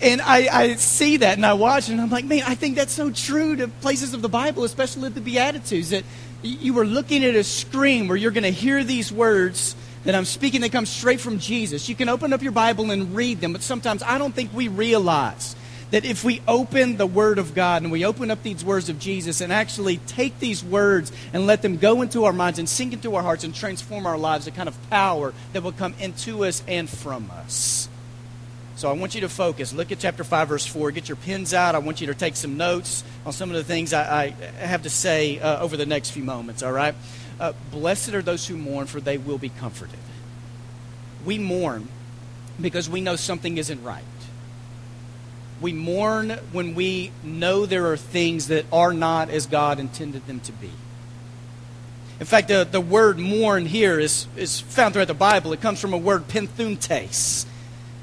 And 0.00 0.22
I, 0.22 0.48
I 0.50 0.74
see 0.76 1.18
that 1.18 1.36
and 1.36 1.44
I 1.44 1.52
watch 1.52 1.90
and 1.90 2.00
I'm 2.00 2.08
like, 2.08 2.24
man, 2.24 2.44
I 2.46 2.54
think 2.54 2.76
that's 2.76 2.94
so 2.94 3.10
true 3.10 3.56
to 3.56 3.68
places 3.68 4.14
of 4.14 4.22
the 4.22 4.30
Bible, 4.30 4.64
especially 4.64 5.10
the 5.10 5.20
Beatitudes, 5.20 5.90
that 5.90 6.04
you 6.42 6.72
were 6.72 6.86
looking 6.86 7.24
at 7.24 7.34
a 7.34 7.44
screen 7.44 8.08
where 8.08 8.16
you're 8.16 8.30
going 8.30 8.42
to 8.44 8.50
hear 8.50 8.82
these 8.82 9.12
words 9.12 9.76
that 10.04 10.14
I'm 10.14 10.24
speaking 10.24 10.60
that 10.62 10.72
come 10.72 10.86
straight 10.86 11.20
from 11.20 11.38
Jesus. 11.38 11.88
You 11.88 11.94
can 11.94 12.08
open 12.08 12.32
up 12.32 12.42
your 12.42 12.52
Bible 12.52 12.90
and 12.90 13.14
read 13.14 13.40
them, 13.40 13.52
but 13.52 13.62
sometimes 13.62 14.02
I 14.02 14.18
don't 14.18 14.34
think 14.34 14.52
we 14.52 14.68
realize 14.68 15.54
that 15.92 16.04
if 16.06 16.24
we 16.24 16.40
open 16.48 16.96
the 16.96 17.06
Word 17.06 17.38
of 17.38 17.54
God 17.54 17.82
and 17.82 17.92
we 17.92 18.04
open 18.04 18.30
up 18.30 18.42
these 18.42 18.64
words 18.64 18.88
of 18.88 18.98
Jesus 18.98 19.40
and 19.42 19.52
actually 19.52 19.98
take 19.98 20.38
these 20.40 20.64
words 20.64 21.12
and 21.34 21.46
let 21.46 21.60
them 21.60 21.76
go 21.76 22.00
into 22.00 22.24
our 22.24 22.32
minds 22.32 22.58
and 22.58 22.68
sink 22.68 22.94
into 22.94 23.14
our 23.14 23.22
hearts 23.22 23.44
and 23.44 23.54
transform 23.54 24.06
our 24.06 24.16
lives, 24.16 24.46
the 24.46 24.50
kind 24.50 24.68
of 24.68 24.90
power 24.90 25.34
that 25.52 25.62
will 25.62 25.72
come 25.72 25.94
into 26.00 26.44
us 26.44 26.62
and 26.66 26.88
from 26.88 27.30
us. 27.30 27.90
So 28.76 28.88
I 28.88 28.94
want 28.94 29.14
you 29.14 29.20
to 29.20 29.28
focus. 29.28 29.74
Look 29.74 29.92
at 29.92 29.98
chapter 29.98 30.24
5, 30.24 30.48
verse 30.48 30.66
4. 30.66 30.90
Get 30.92 31.08
your 31.08 31.16
pens 31.16 31.52
out. 31.52 31.74
I 31.74 31.78
want 31.78 32.00
you 32.00 32.06
to 32.06 32.14
take 32.14 32.36
some 32.36 32.56
notes 32.56 33.04
on 33.26 33.32
some 33.34 33.50
of 33.50 33.56
the 33.56 33.62
things 33.62 33.92
I, 33.92 34.24
I 34.24 34.30
have 34.58 34.82
to 34.84 34.90
say 34.90 35.38
uh, 35.38 35.60
over 35.60 35.76
the 35.76 35.86
next 35.86 36.10
few 36.10 36.24
moments, 36.24 36.62
all 36.62 36.72
right? 36.72 36.94
Uh, 37.42 37.52
Blessed 37.72 38.14
are 38.14 38.22
those 38.22 38.46
who 38.46 38.56
mourn, 38.56 38.86
for 38.86 39.00
they 39.00 39.18
will 39.18 39.36
be 39.36 39.48
comforted. 39.48 39.98
We 41.24 41.38
mourn 41.38 41.88
because 42.60 42.88
we 42.88 43.00
know 43.00 43.16
something 43.16 43.58
isn't 43.58 43.82
right. 43.82 44.04
We 45.60 45.72
mourn 45.72 46.30
when 46.52 46.76
we 46.76 47.10
know 47.24 47.66
there 47.66 47.90
are 47.90 47.96
things 47.96 48.46
that 48.46 48.64
are 48.72 48.92
not 48.92 49.28
as 49.28 49.46
God 49.46 49.80
intended 49.80 50.24
them 50.28 50.38
to 50.40 50.52
be. 50.52 50.70
In 52.20 52.26
fact, 52.26 52.46
the, 52.46 52.64
the 52.70 52.80
word 52.80 53.18
mourn 53.18 53.66
here 53.66 53.98
is, 53.98 54.28
is 54.36 54.60
found 54.60 54.92
throughout 54.94 55.08
the 55.08 55.14
Bible. 55.14 55.52
It 55.52 55.60
comes 55.60 55.80
from 55.80 55.92
a 55.92 55.98
word 55.98 56.28
penthuntes. 56.28 57.44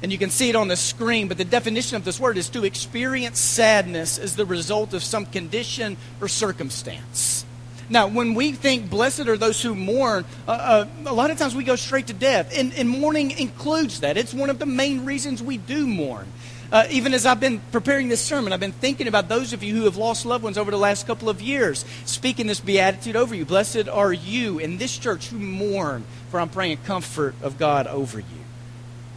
And 0.02 0.12
you 0.12 0.18
can 0.18 0.28
see 0.28 0.50
it 0.50 0.56
on 0.56 0.68
the 0.68 0.76
screen, 0.76 1.28
but 1.28 1.38
the 1.38 1.46
definition 1.46 1.96
of 1.96 2.04
this 2.04 2.20
word 2.20 2.36
is 2.36 2.50
to 2.50 2.64
experience 2.64 3.38
sadness 3.38 4.18
as 4.18 4.36
the 4.36 4.44
result 4.44 4.92
of 4.92 5.02
some 5.02 5.24
condition 5.24 5.96
or 6.20 6.28
circumstance. 6.28 7.46
Now, 7.90 8.06
when 8.06 8.34
we 8.34 8.52
think 8.52 8.88
blessed 8.88 9.26
are 9.26 9.36
those 9.36 9.60
who 9.60 9.74
mourn, 9.74 10.24
uh, 10.46 10.50
uh, 10.50 10.86
a 11.06 11.12
lot 11.12 11.32
of 11.32 11.38
times 11.38 11.56
we 11.56 11.64
go 11.64 11.74
straight 11.74 12.06
to 12.06 12.12
death. 12.12 12.56
And, 12.56 12.72
and 12.74 12.88
mourning 12.88 13.32
includes 13.32 14.00
that. 14.00 14.16
It's 14.16 14.32
one 14.32 14.48
of 14.48 14.60
the 14.60 14.66
main 14.66 15.04
reasons 15.04 15.42
we 15.42 15.56
do 15.56 15.88
mourn. 15.88 16.28
Uh, 16.70 16.86
even 16.88 17.12
as 17.14 17.26
I've 17.26 17.40
been 17.40 17.60
preparing 17.72 18.08
this 18.08 18.20
sermon, 18.20 18.52
I've 18.52 18.60
been 18.60 18.70
thinking 18.70 19.08
about 19.08 19.28
those 19.28 19.52
of 19.52 19.64
you 19.64 19.74
who 19.74 19.84
have 19.86 19.96
lost 19.96 20.24
loved 20.24 20.44
ones 20.44 20.56
over 20.56 20.70
the 20.70 20.78
last 20.78 21.04
couple 21.04 21.28
of 21.28 21.42
years, 21.42 21.84
speaking 22.04 22.46
this 22.46 22.60
beatitude 22.60 23.16
over 23.16 23.34
you. 23.34 23.44
Blessed 23.44 23.88
are 23.88 24.12
you 24.12 24.60
in 24.60 24.78
this 24.78 24.96
church 24.96 25.26
who 25.26 25.38
mourn, 25.40 26.04
for 26.30 26.38
I'm 26.38 26.48
praying 26.48 26.78
comfort 26.84 27.34
of 27.42 27.58
God 27.58 27.88
over 27.88 28.20
you. 28.20 28.44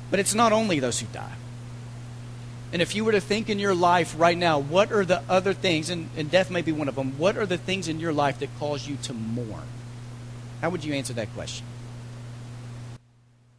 But 0.09 0.19
it's 0.19 0.33
not 0.33 0.51
only 0.51 0.79
those 0.79 0.99
who 0.99 1.05
die. 1.13 1.33
And 2.73 2.81
if 2.81 2.95
you 2.95 3.05
were 3.05 3.11
to 3.11 3.21
think 3.21 3.51
in 3.51 3.59
your 3.59 3.75
life 3.75 4.15
right 4.17 4.35
now, 4.35 4.57
what 4.57 4.91
are 4.91 5.05
the 5.05 5.21
other 5.29 5.53
things, 5.53 5.91
and, 5.91 6.09
and 6.17 6.31
death 6.31 6.49
may 6.49 6.63
be 6.63 6.71
one 6.71 6.87
of 6.87 6.95
them, 6.95 7.19
what 7.19 7.37
are 7.37 7.45
the 7.45 7.59
things 7.59 7.87
in 7.87 7.99
your 7.99 8.11
life 8.11 8.39
that 8.39 8.49
cause 8.57 8.87
you 8.87 8.97
to 9.03 9.13
mourn? 9.13 9.67
How 10.59 10.71
would 10.71 10.83
you 10.83 10.95
answer 10.95 11.13
that 11.13 11.31
question? 11.35 11.67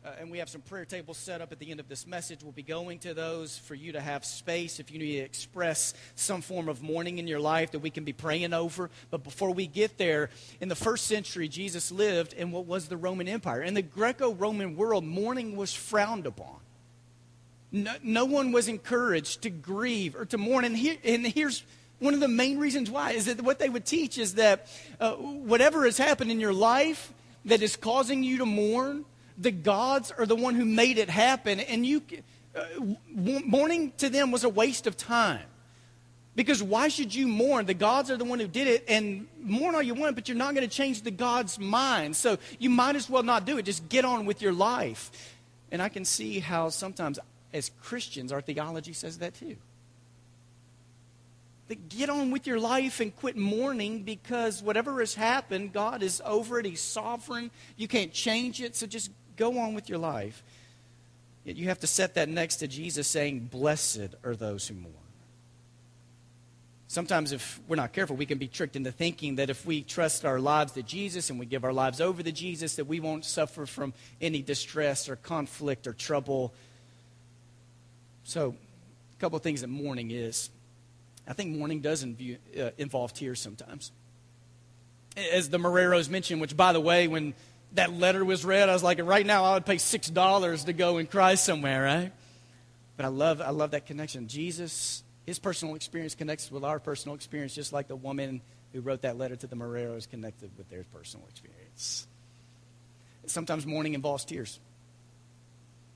Uh, 0.04 0.11
and 0.18 0.33
we 0.33 0.38
have 0.38 0.49
some 0.49 0.62
prayer 0.62 0.85
tables 0.85 1.16
set 1.16 1.40
up 1.40 1.52
at 1.52 1.61
the 1.61 1.71
end 1.71 1.78
of 1.78 1.88
this 1.88 2.09
message. 2.09 2.42
We'll 2.42 2.50
be 2.50 2.64
going 2.64 2.99
to 3.00 3.14
those 3.14 3.56
for 3.56 3.76
you 3.76 3.92
to 3.92 4.00
have 4.00 4.25
space 4.25 4.80
if 4.80 4.90
you 4.90 4.99
need 4.99 5.12
to 5.12 5.18
express 5.18 5.94
some 6.16 6.40
form 6.40 6.68
of 6.68 6.83
mourning 6.83 7.18
in 7.18 7.28
your 7.28 7.38
life 7.38 7.71
that 7.71 7.78
we 7.78 7.90
can 7.90 8.02
be 8.02 8.12
praying 8.12 8.52
over. 8.52 8.90
But 9.12 9.23
before 9.23 9.52
we 9.52 9.68
get 9.68 9.97
there, 9.97 10.28
in 10.61 10.68
the 10.68 10.75
first 10.75 11.06
century, 11.06 11.47
Jesus 11.47 11.92
lived 11.92 12.33
in 12.33 12.50
what 12.50 12.66
was 12.66 12.88
the 12.88 12.97
Roman 12.97 13.28
Empire. 13.28 13.62
In 13.62 13.75
the 13.75 13.83
Greco 13.83 14.33
Roman 14.33 14.76
world, 14.76 15.04
mourning 15.04 15.54
was 15.54 15.73
frowned 15.73 16.26
upon. 16.26 16.56
No, 17.75 17.93
no, 18.04 18.25
one 18.25 18.52
was 18.52 18.69
encouraged 18.69 19.43
to 19.43 19.50
grieve 19.50 20.14
or 20.14 20.25
to 20.26 20.38
mourn. 20.38 20.64
And, 20.64 20.76
here, 20.76 20.97
and 21.02 21.26
here's 21.26 21.64
one 21.99 22.14
of 22.14 22.21
the 22.21 22.28
main 22.28 22.61
reasons 22.61 22.88
why 22.88 23.11
is 23.11 23.25
that 23.25 23.43
what 23.43 23.59
they 23.59 23.69
would 23.69 23.85
teach 23.85 24.16
is 24.16 24.35
that 24.35 24.69
uh, 25.00 25.14
whatever 25.14 25.85
has 25.85 25.99
happened 25.99 26.31
in 26.31 26.38
your 26.38 26.52
life 26.52 27.12
that 27.47 27.62
is 27.62 27.75
causing 27.75 28.23
you 28.23 28.38
to 28.38 28.47
mourn, 28.47 29.04
the 29.37 29.50
gods 29.50 30.12
are 30.16 30.25
the 30.25 30.37
one 30.37 30.54
who 30.54 30.64
made 30.64 30.99
it 30.99 31.11
happen, 31.11 31.59
and 31.59 31.85
you 31.85 32.00
uh, 32.54 32.62
mourning 33.12 33.93
to 33.99 34.09
them 34.09 34.31
was 34.31 34.45
a 34.45 34.49
waste 34.49 34.87
of 34.87 34.97
time. 34.97 35.43
Because 36.37 36.62
why 36.62 36.87
should 36.87 37.12
you 37.12 37.26
mourn? 37.26 37.66
The 37.66 37.75
gods 37.75 38.09
are 38.09 38.16
the 38.16 38.25
one 38.25 38.38
who 38.38 38.47
did 38.47 38.69
it, 38.69 38.85
and 38.87 39.26
mourn 39.40 39.75
all 39.75 39.83
you 39.83 39.95
want, 39.95 40.14
but 40.14 40.28
you're 40.28 40.38
not 40.38 40.54
going 40.54 40.69
to 40.69 40.73
change 40.73 41.02
the 41.02 41.11
God's 41.11 41.59
mind. 41.59 42.14
So 42.14 42.38
you 42.61 42.71
might 42.71 42.95
as 42.95 43.11
well 43.11 43.25
not 43.25 43.45
do 43.45 43.59
it. 43.59 43.64
Just 43.64 43.88
get 43.88 44.04
on 44.04 44.26
with 44.26 44.43
your 44.43 44.52
life. 44.52 45.11
And 45.73 45.83
I 45.83 45.88
can 45.88 46.04
see 46.04 46.38
how 46.38 46.69
sometimes, 46.69 47.19
as 47.54 47.70
Christians, 47.82 48.32
our 48.32 48.42
theology 48.42 48.92
says 48.92 49.18
that 49.18 49.34
too. 49.34 49.56
That 51.68 51.88
get 51.88 52.11
on 52.11 52.30
with 52.30 52.46
your 52.46 52.61
life 52.61 53.00
and 53.00 53.16
quit 53.16 53.38
mourning 53.38 54.02
because 54.02 54.62
whatever 54.62 55.00
has 55.00 55.14
happened, 55.14 55.73
God 55.73 56.02
is 56.02 56.20
over 56.26 56.58
it. 56.58 56.66
He's 56.66 56.82
sovereign. 56.82 57.50
You 57.78 57.88
can't 57.88 58.12
change 58.12 58.61
it. 58.61 58.76
So 58.76 58.87
just 58.87 59.11
Go 59.37 59.58
on 59.58 59.75
with 59.75 59.88
your 59.88 59.99
life. 59.99 60.42
Yet 61.44 61.56
you 61.56 61.68
have 61.68 61.80
to 61.80 61.87
set 61.87 62.14
that 62.14 62.28
next 62.28 62.56
to 62.56 62.68
Jesus 62.68 63.06
saying, 63.06 63.49
Blessed 63.50 64.14
are 64.25 64.37
those 64.37 64.68
who 64.68 64.75
mourn. 64.75 64.94
Sometimes, 66.87 67.32
if 67.32 67.61
we're 67.66 67.76
not 67.76 67.92
careful, 67.92 68.14
we 68.14 68.26
can 68.26 68.38
be 68.38 68.46
tricked 68.46 68.76
into 68.76 68.92
thinking 68.92 69.37
that 69.37 69.50
if 69.50 69.66
we 69.66 69.82
trust 69.82 70.25
our 70.25 70.38
lives 70.38 70.73
to 70.73 70.82
Jesus 70.82 71.28
and 71.28 71.40
we 71.40 71.46
give 71.46 71.64
our 71.64 71.73
lives 71.73 72.00
over 72.00 72.23
to 72.23 72.30
Jesus, 72.30 72.76
that 72.76 72.84
we 72.84 73.00
won't 73.00 73.25
suffer 73.25 73.66
from 73.66 73.92
any 74.20 74.42
distress 74.42 75.08
or 75.08 75.16
conflict 75.16 75.88
or 75.88 75.92
trouble. 75.92 76.54
So, 78.25 78.54
a 79.16 79.21
couple 79.21 79.37
of 79.37 79.43
things 79.43 79.61
that 79.61 79.69
mourning 79.69 80.11
is. 80.11 80.50
I 81.26 81.33
think 81.33 81.57
mourning 81.57 81.81
does 81.81 82.04
inv- 82.04 82.38
uh, 82.59 82.71
involve 82.76 83.12
tears 83.14 83.40
sometimes. 83.40 83.93
As 85.33 85.49
the 85.49 85.59
Marreros 85.59 86.11
mentioned, 86.11 86.40
which, 86.40 86.57
by 86.57 86.73
the 86.73 86.81
way, 86.81 87.07
when 87.07 87.35
that 87.75 87.93
letter 87.93 88.25
was 88.25 88.45
read, 88.45 88.69
I 88.69 88.73
was 88.73 88.83
like, 88.83 89.00
right 89.02 89.25
now 89.25 89.45
I 89.45 89.54
would 89.54 89.66
pay 89.66 89.78
six 89.78 90.09
dollars 90.09 90.64
to 90.64 90.73
go 90.73 90.97
and 90.99 91.09
cry 91.09 91.35
somewhere, 91.37 91.83
right? 91.83 92.12
But 92.97 93.07
I 93.07 93.09
love, 93.09 93.40
I 93.40 93.50
love 93.50 93.73
that 93.73 93.87
connection. 93.87 94.28
Jesus, 94.28 95.02
his 95.26 95.38
personal 95.38 95.75
experience 95.75 96.14
connects 96.14 96.50
with 96.50 96.64
our 96.64 96.78
personal 96.78 97.14
experience, 97.14 97.54
just 97.54 97.73
like 97.73 97.88
the 97.88 97.97
woman 97.97 98.40
who 98.73 98.81
wrote 98.81 99.02
that 99.02 99.19
letter 99.19 99.37
to 99.37 99.47
the 99.47 99.57
Marreros 99.57 100.09
connected 100.09 100.50
with 100.57 100.69
their 100.71 100.85
personal 100.93 101.26
experience. 101.28 102.07
Sometimes 103.26 103.66
mourning 103.66 103.95
involves 103.95 104.25
tears. 104.25 104.61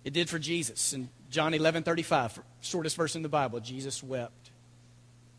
It 0.05 0.13
did 0.13 0.29
for 0.31 0.39
Jesus. 0.39 0.93
In 0.93 1.09
John 1.31 1.53
11 1.53 1.83
35, 1.83 2.41
shortest 2.61 2.97
verse 2.97 3.15
in 3.15 3.23
the 3.23 3.29
Bible, 3.29 3.61
Jesus 3.61 4.03
wept. 4.03 4.51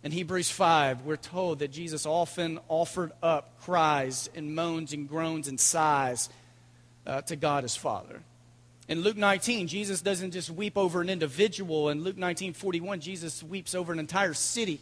In 0.03 0.11
Hebrews 0.11 0.49
5, 0.49 1.01
we're 1.01 1.17
told 1.17 1.59
that 1.59 1.71
Jesus 1.71 2.05
often 2.05 2.59
offered 2.69 3.11
up 3.21 3.59
cries 3.61 4.29
and 4.35 4.55
moans 4.55 4.93
and 4.93 5.09
groans 5.09 5.47
and 5.47 5.59
sighs 5.59 6.29
uh, 7.05 7.21
to 7.23 7.35
God 7.35 7.63
his 7.63 7.75
Father. 7.75 8.21
In 8.87 9.01
Luke 9.01 9.17
19, 9.17 9.67
Jesus 9.67 10.01
doesn't 10.01 10.31
just 10.31 10.49
weep 10.49 10.77
over 10.77 11.01
an 11.01 11.09
individual. 11.09 11.89
In 11.89 12.03
Luke 12.03 12.17
19 12.17 12.53
41, 12.53 13.01
Jesus 13.01 13.43
weeps 13.43 13.75
over 13.75 13.91
an 13.91 13.99
entire 13.99 14.33
city 14.33 14.79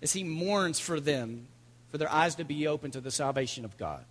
as 0.00 0.12
he 0.12 0.24
mourns 0.24 0.80
for 0.80 0.98
them, 0.98 1.46
for 1.90 1.98
their 1.98 2.10
eyes 2.10 2.36
to 2.36 2.44
be 2.44 2.66
open 2.66 2.90
to 2.92 3.00
the 3.00 3.10
salvation 3.10 3.64
of 3.64 3.76
God. 3.76 4.04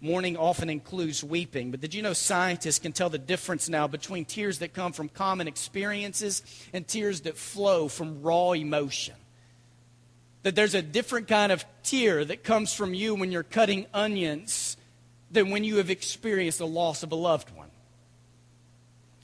Mourning 0.00 0.36
often 0.36 0.68
includes 0.68 1.24
weeping, 1.24 1.70
but 1.70 1.80
did 1.80 1.94
you 1.94 2.02
know 2.02 2.12
scientists 2.12 2.78
can 2.78 2.92
tell 2.92 3.08
the 3.08 3.18
difference 3.18 3.68
now 3.68 3.86
between 3.86 4.26
tears 4.26 4.58
that 4.58 4.74
come 4.74 4.92
from 4.92 5.08
common 5.08 5.48
experiences 5.48 6.42
and 6.74 6.86
tears 6.86 7.22
that 7.22 7.38
flow 7.38 7.88
from 7.88 8.20
raw 8.20 8.52
emotion? 8.52 9.14
That 10.42 10.54
there's 10.54 10.74
a 10.74 10.82
different 10.82 11.28
kind 11.28 11.50
of 11.50 11.64
tear 11.82 12.24
that 12.26 12.44
comes 12.44 12.74
from 12.74 12.92
you 12.92 13.14
when 13.14 13.32
you're 13.32 13.42
cutting 13.42 13.86
onions 13.94 14.76
than 15.30 15.50
when 15.50 15.64
you 15.64 15.78
have 15.78 15.88
experienced 15.88 16.58
the 16.58 16.66
loss 16.66 17.02
of 17.02 17.10
a 17.10 17.16
loved 17.16 17.50
one. 17.56 17.70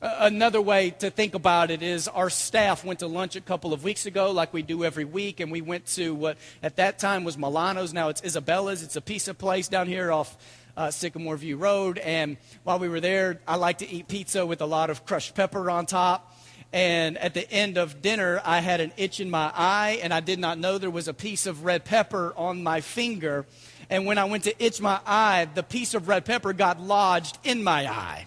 Another 0.01 0.61
way 0.61 0.91
to 0.99 1.11
think 1.11 1.35
about 1.35 1.71
it 1.71 1.81
is 1.81 2.09
our 2.09 2.29
staff 2.29 2.85
went 2.85 2.99
to 3.01 3.07
lunch 3.07 3.37
a 3.37 3.41
couple 3.41 3.73
of 3.73 3.85
weeks 3.85 4.05
ago, 4.05 4.33
like 4.33 4.53
we 4.53 4.63
do 4.63 4.85
every 4.85 5.05
week, 5.05 5.39
and 5.39 5.53
we 5.53 5.61
went 5.61 5.87
to 5.87 6.13
what 6.13 6.39
at 6.61 6.75
that 6.77 6.99
time 6.99 7.23
was 7.23 7.39
Milano's. 7.39 7.93
Now 7.93 8.09
it's 8.09 8.21
Isabella's. 8.25 8.83
It's 8.83 8.97
a 8.97 9.01
pizza 9.01 9.33
place 9.33 9.69
down 9.69 9.87
here 9.87 10.11
off 10.11 10.37
uh, 10.77 10.91
Sycamore 10.91 11.37
View 11.37 11.57
Road. 11.57 11.99
And 11.99 12.37
while 12.65 12.79
we 12.79 12.89
were 12.89 13.01
there, 13.01 13.41
I 13.47 13.57
like 13.57 13.79
to 13.79 13.89
eat 13.89 14.09
pizza 14.09 14.45
with 14.47 14.61
a 14.61 14.67
lot 14.67 14.91
of 14.91 15.05
crushed 15.05 15.35
pepper 15.35 15.71
on 15.71 15.87
top. 15.87 16.37
And 16.73 17.19
at 17.19 17.35
the 17.35 17.51
end 17.51 17.77
of 17.77 18.01
dinner, 18.01 18.41
I 18.45 18.61
had 18.61 18.81
an 18.81 18.93
itch 18.97 19.21
in 19.21 19.29
my 19.29 19.53
eye, 19.55 20.01
and 20.03 20.13
I 20.13 20.21
did 20.21 20.39
not 20.39 20.59
know 20.59 20.79
there 20.79 20.91
was 20.91 21.07
a 21.07 21.15
piece 21.15 21.45
of 21.45 21.65
red 21.65 21.85
pepper 21.85 22.33
on 22.35 22.63
my 22.63 22.81
finger. 22.81 23.45
And 23.91 24.07
when 24.07 24.17
I 24.17 24.25
went 24.25 24.45
to 24.45 24.65
itch 24.65 24.81
my 24.81 24.99
eye, 25.05 25.49
the 25.55 25.63
piece 25.63 25.93
of 25.93 26.09
red 26.09 26.25
pepper 26.25 26.55
got 26.55 26.81
lodged 26.81 27.39
in 27.45 27.63
my 27.63 27.87
eye. 27.87 28.27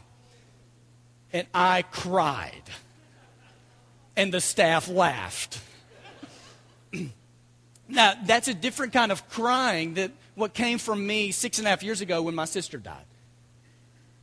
And 1.33 1.47
I 1.55 1.81
cried. 1.81 2.61
And 4.15 4.31
the 4.31 4.39
staff 4.39 4.87
laughed. 4.87 5.59
now, 7.87 8.13
that's 8.25 8.47
a 8.47 8.53
different 8.53 8.93
kind 8.93 9.11
of 9.11 9.27
crying 9.27 9.95
that 9.95 10.11
what 10.35 10.53
came 10.53 10.77
from 10.77 11.05
me 11.05 11.31
six 11.31 11.57
and 11.57 11.67
a 11.67 11.69
half 11.69 11.83
years 11.83 12.01
ago 12.01 12.21
when 12.21 12.35
my 12.35 12.45
sister 12.45 12.77
died. 12.77 13.05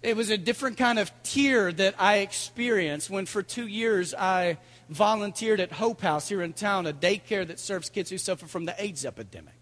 It 0.02 0.16
was 0.16 0.31
a 0.31 0.38
different 0.38 0.78
kind 0.78 0.99
of 0.99 1.11
tear 1.23 1.73
that 1.73 1.95
I 1.99 2.19
experienced 2.19 3.09
when, 3.09 3.25
for 3.25 3.42
two 3.42 3.66
years, 3.66 4.14
I 4.14 4.59
volunteered 4.88 5.61
at 5.61 5.73
Hope 5.73 6.00
House 6.00 6.28
here 6.28 6.42
in 6.42 6.52
town, 6.52 6.87
a 6.87 6.92
daycare 6.92 7.47
that 7.47 7.61
serves 7.61 7.88
kids 7.88 8.11
who 8.11 8.19
suffer 8.19 8.47
from 8.47 8.64
the 8.64 8.75
AIDS 8.83 9.04
epidemic. 9.04 9.54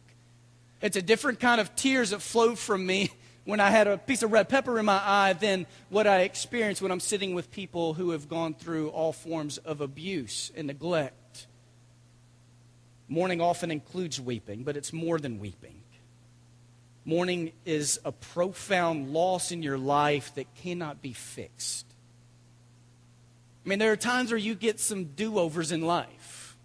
It's 0.80 0.96
a 0.96 1.02
different 1.02 1.40
kind 1.40 1.60
of 1.60 1.76
tears 1.76 2.10
that 2.10 2.22
flowed 2.22 2.58
from 2.58 2.86
me 2.86 3.10
when 3.44 3.60
I 3.60 3.70
had 3.70 3.86
a 3.86 3.98
piece 3.98 4.22
of 4.22 4.32
red 4.32 4.48
pepper 4.48 4.78
in 4.78 4.86
my 4.86 5.00
eye 5.04 5.34
than 5.34 5.66
what 5.90 6.06
I 6.06 6.20
experience 6.20 6.80
when 6.80 6.90
I'm 6.90 7.00
sitting 7.00 7.34
with 7.34 7.50
people 7.50 7.94
who 7.94 8.10
have 8.10 8.28
gone 8.28 8.54
through 8.54 8.88
all 8.90 9.12
forms 9.12 9.58
of 9.58 9.82
abuse 9.82 10.50
and 10.56 10.66
neglect. 10.66 11.46
Mourning 13.08 13.40
often 13.40 13.70
includes 13.70 14.20
weeping, 14.20 14.62
but 14.62 14.76
it's 14.76 14.92
more 14.92 15.18
than 15.18 15.38
weeping. 15.38 15.79
Mourning 17.10 17.50
is 17.64 17.98
a 18.04 18.12
profound 18.12 19.12
loss 19.12 19.50
in 19.50 19.64
your 19.64 19.76
life 19.76 20.32
that 20.36 20.46
cannot 20.62 21.02
be 21.02 21.12
fixed. 21.12 21.84
I 23.66 23.68
mean, 23.68 23.80
there 23.80 23.90
are 23.90 23.96
times 23.96 24.30
where 24.30 24.38
you 24.38 24.54
get 24.54 24.78
some 24.78 25.06
do 25.06 25.36
overs 25.36 25.72
in 25.72 25.80
life. 25.80 26.56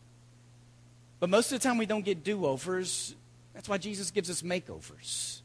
But 1.19 1.31
most 1.31 1.51
of 1.51 1.59
the 1.59 1.67
time, 1.67 1.79
we 1.79 1.87
don't 1.87 2.05
get 2.05 2.23
do 2.23 2.45
overs. 2.45 3.15
That's 3.55 3.67
why 3.67 3.79
Jesus 3.79 4.11
gives 4.11 4.29
us 4.29 4.43
makeovers. 4.43 5.41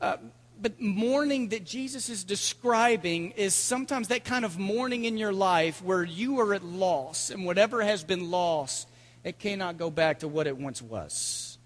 Uh, 0.00 0.16
but 0.60 0.80
mourning 0.80 1.50
that 1.50 1.64
Jesus 1.64 2.08
is 2.08 2.24
describing 2.24 3.30
is 3.36 3.54
sometimes 3.54 4.08
that 4.08 4.24
kind 4.24 4.44
of 4.44 4.58
mourning 4.58 5.04
in 5.04 5.16
your 5.16 5.32
life 5.32 5.80
where 5.84 6.02
you 6.02 6.40
are 6.40 6.52
at 6.52 6.64
loss, 6.64 7.30
and 7.30 7.46
whatever 7.46 7.80
has 7.80 8.02
been 8.02 8.32
lost, 8.32 8.88
it 9.22 9.38
cannot 9.38 9.78
go 9.78 9.88
back 9.88 10.18
to 10.18 10.26
what 10.26 10.48
it 10.48 10.56
once 10.56 10.82
was. 10.82 11.57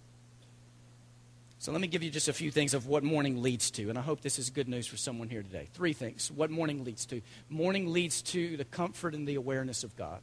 So 1.62 1.71
let 1.71 1.81
me 1.81 1.87
give 1.87 2.02
you 2.02 2.11
just 2.11 2.26
a 2.26 2.33
few 2.33 2.50
things 2.50 2.75
of 2.75 2.88
what 2.88 3.04
mourning 3.04 3.40
leads 3.40 3.71
to, 3.73 3.88
and 3.88 3.97
I 3.97 4.02
hope 4.02 4.21
this 4.21 4.40
is 4.40 4.50
good 4.50 4.66
news 4.69 4.88
for 4.88 4.97
someone 4.97 5.28
here 5.28 5.45
today. 5.45 5.69
Three 5.75 5.92
things. 5.92 6.28
What 6.33 6.50
mourning 6.50 6.83
leads 6.83 7.07
to. 7.07 7.23
Mourning 7.49 7.92
leads 7.92 8.21
to 8.23 8.57
the 8.57 8.64
comfort 8.64 9.14
and 9.14 9.28
the 9.28 9.37
awareness 9.37 9.85
of 9.85 9.95
God, 9.95 10.19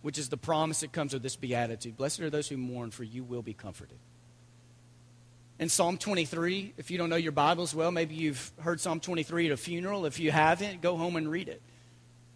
which 0.00 0.18
is 0.18 0.28
the 0.28 0.36
promise 0.36 0.80
that 0.80 0.90
comes 0.90 1.12
with 1.12 1.22
this 1.22 1.36
beatitude. 1.36 1.96
Blessed 1.96 2.18
are 2.18 2.30
those 2.30 2.48
who 2.48 2.56
mourn, 2.56 2.90
for 2.90 3.04
you 3.04 3.22
will 3.22 3.42
be 3.42 3.54
comforted. 3.54 3.98
In 5.60 5.68
Psalm 5.68 5.98
23, 5.98 6.74
if 6.76 6.90
you 6.90 6.98
don't 6.98 7.08
know 7.08 7.14
your 7.14 7.30
Bibles 7.30 7.72
well, 7.76 7.92
maybe 7.92 8.16
you've 8.16 8.50
heard 8.58 8.80
Psalm 8.80 8.98
23 8.98 9.46
at 9.46 9.52
a 9.52 9.56
funeral. 9.56 10.04
If 10.04 10.18
you 10.18 10.32
haven't, 10.32 10.80
go 10.80 10.96
home 10.96 11.14
and 11.14 11.30
read 11.30 11.48
it. 11.48 11.62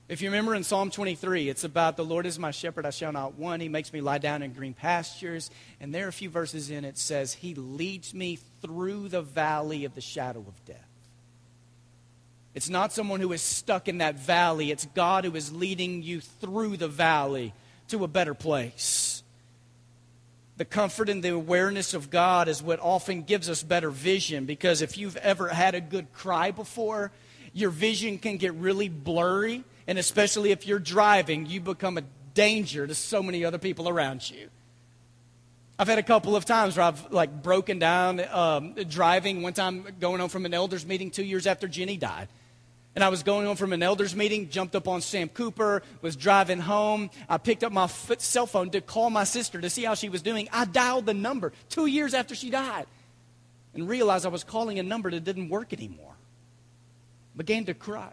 If 0.08 0.22
you 0.22 0.28
remember 0.28 0.54
in 0.54 0.62
Psalm 0.62 0.90
23, 0.90 1.48
it's 1.48 1.64
about 1.64 1.96
the 1.96 2.04
Lord 2.04 2.26
is 2.26 2.38
my 2.38 2.52
shepherd, 2.52 2.86
I 2.86 2.90
shall 2.90 3.10
not 3.10 3.34
want. 3.34 3.60
He 3.60 3.68
makes 3.68 3.92
me 3.92 4.00
lie 4.00 4.18
down 4.18 4.40
in 4.42 4.52
green 4.52 4.72
pastures. 4.72 5.50
And 5.80 5.92
there 5.92 6.04
are 6.04 6.08
a 6.08 6.12
few 6.12 6.30
verses 6.30 6.70
in 6.70 6.84
it 6.84 6.96
says, 6.96 7.34
He 7.34 7.56
leads 7.56 8.14
me 8.14 8.38
through 8.62 9.08
the 9.08 9.22
valley 9.22 9.84
of 9.84 9.96
the 9.96 10.00
shadow 10.00 10.44
of 10.46 10.64
death. 10.64 10.86
It's 12.54 12.68
not 12.68 12.92
someone 12.92 13.20
who 13.20 13.32
is 13.32 13.42
stuck 13.42 13.88
in 13.88 13.98
that 13.98 14.18
valley, 14.18 14.70
it's 14.70 14.86
God 14.94 15.25
who 15.25 15.34
is 15.34 15.52
leading 15.52 16.02
you 16.02 16.20
through 16.20 16.76
the 16.76 16.88
valley 16.88 17.52
to 17.88 18.04
a 18.04 18.08
better 18.08 18.32
place. 18.32 19.25
The 20.56 20.64
comfort 20.64 21.08
and 21.08 21.22
the 21.22 21.34
awareness 21.34 21.94
of 21.94 22.10
God 22.10 22.48
is 22.48 22.62
what 22.62 22.80
often 22.80 23.25
gives 23.25 23.50
us 23.50 23.62
better 23.62 23.90
vision 23.90 24.46
because 24.46 24.80
if 24.80 24.96
you've 24.96 25.16
ever 25.16 25.48
had 25.48 25.75
a 25.75 25.80
good 25.82 26.12
cry 26.14 26.50
before, 26.50 27.10
your 27.56 27.70
vision 27.70 28.18
can 28.18 28.36
get 28.36 28.52
really 28.54 28.90
blurry 28.90 29.64
and 29.86 29.98
especially 29.98 30.50
if 30.50 30.66
you're 30.66 30.78
driving, 30.78 31.46
you 31.46 31.60
become 31.60 31.96
a 31.96 32.02
danger 32.34 32.86
to 32.86 32.94
so 32.94 33.22
many 33.22 33.46
other 33.46 33.56
people 33.56 33.88
around 33.88 34.28
you. 34.28 34.50
I've 35.78 35.88
had 35.88 35.98
a 35.98 36.02
couple 36.02 36.36
of 36.36 36.44
times 36.44 36.76
where 36.76 36.84
I've 36.84 37.10
like 37.10 37.42
broken 37.42 37.78
down 37.78 38.20
um, 38.30 38.75
driving. 38.88 39.40
One 39.40 39.54
time 39.54 39.86
going 40.00 40.20
home 40.20 40.28
from 40.28 40.44
an 40.44 40.52
elders 40.52 40.84
meeting 40.84 41.10
two 41.10 41.25
years 41.25 41.46
after 41.46 41.66
Jenny 41.66 41.96
died. 41.96 42.28
And 42.94 43.02
I 43.02 43.08
was 43.08 43.22
going 43.22 43.46
home 43.46 43.56
from 43.56 43.72
an 43.72 43.82
elders 43.82 44.14
meeting, 44.14 44.50
jumped 44.50 44.75
up 44.75 44.86
on 44.86 45.00
Sam 45.00 45.28
Cooper, 45.28 45.82
was 46.02 46.14
driving 46.14 46.60
home. 46.60 47.10
I 47.28 47.38
picked 47.38 47.64
up 47.64 47.72
my 47.72 47.86
cell 47.86 48.46
phone 48.46 48.70
to 48.70 48.82
call 48.82 49.08
my 49.08 49.25
sister 49.25 49.60
to 49.62 49.70
see 49.70 49.84
how 49.84 49.94
she 49.94 50.10
was 50.10 50.20
doing. 50.20 50.48
I 50.52 50.66
dialed 50.66 51.06
the 51.06 51.14
number 51.14 51.52
two 51.70 51.86
years 51.86 52.12
after 52.12 52.34
she 52.34 52.50
died 52.50 52.86
and 53.75 53.88
realized 53.88 54.26
I 54.26 54.30
was 54.30 54.44
calling 54.44 54.78
a 54.78 54.82
number 54.82 55.10
that 55.10 55.25
didn't 55.25 55.50
work 55.50 55.75
anymore. 55.75 56.15
Began 57.36 57.66
to 57.66 57.74
cry. 57.74 58.12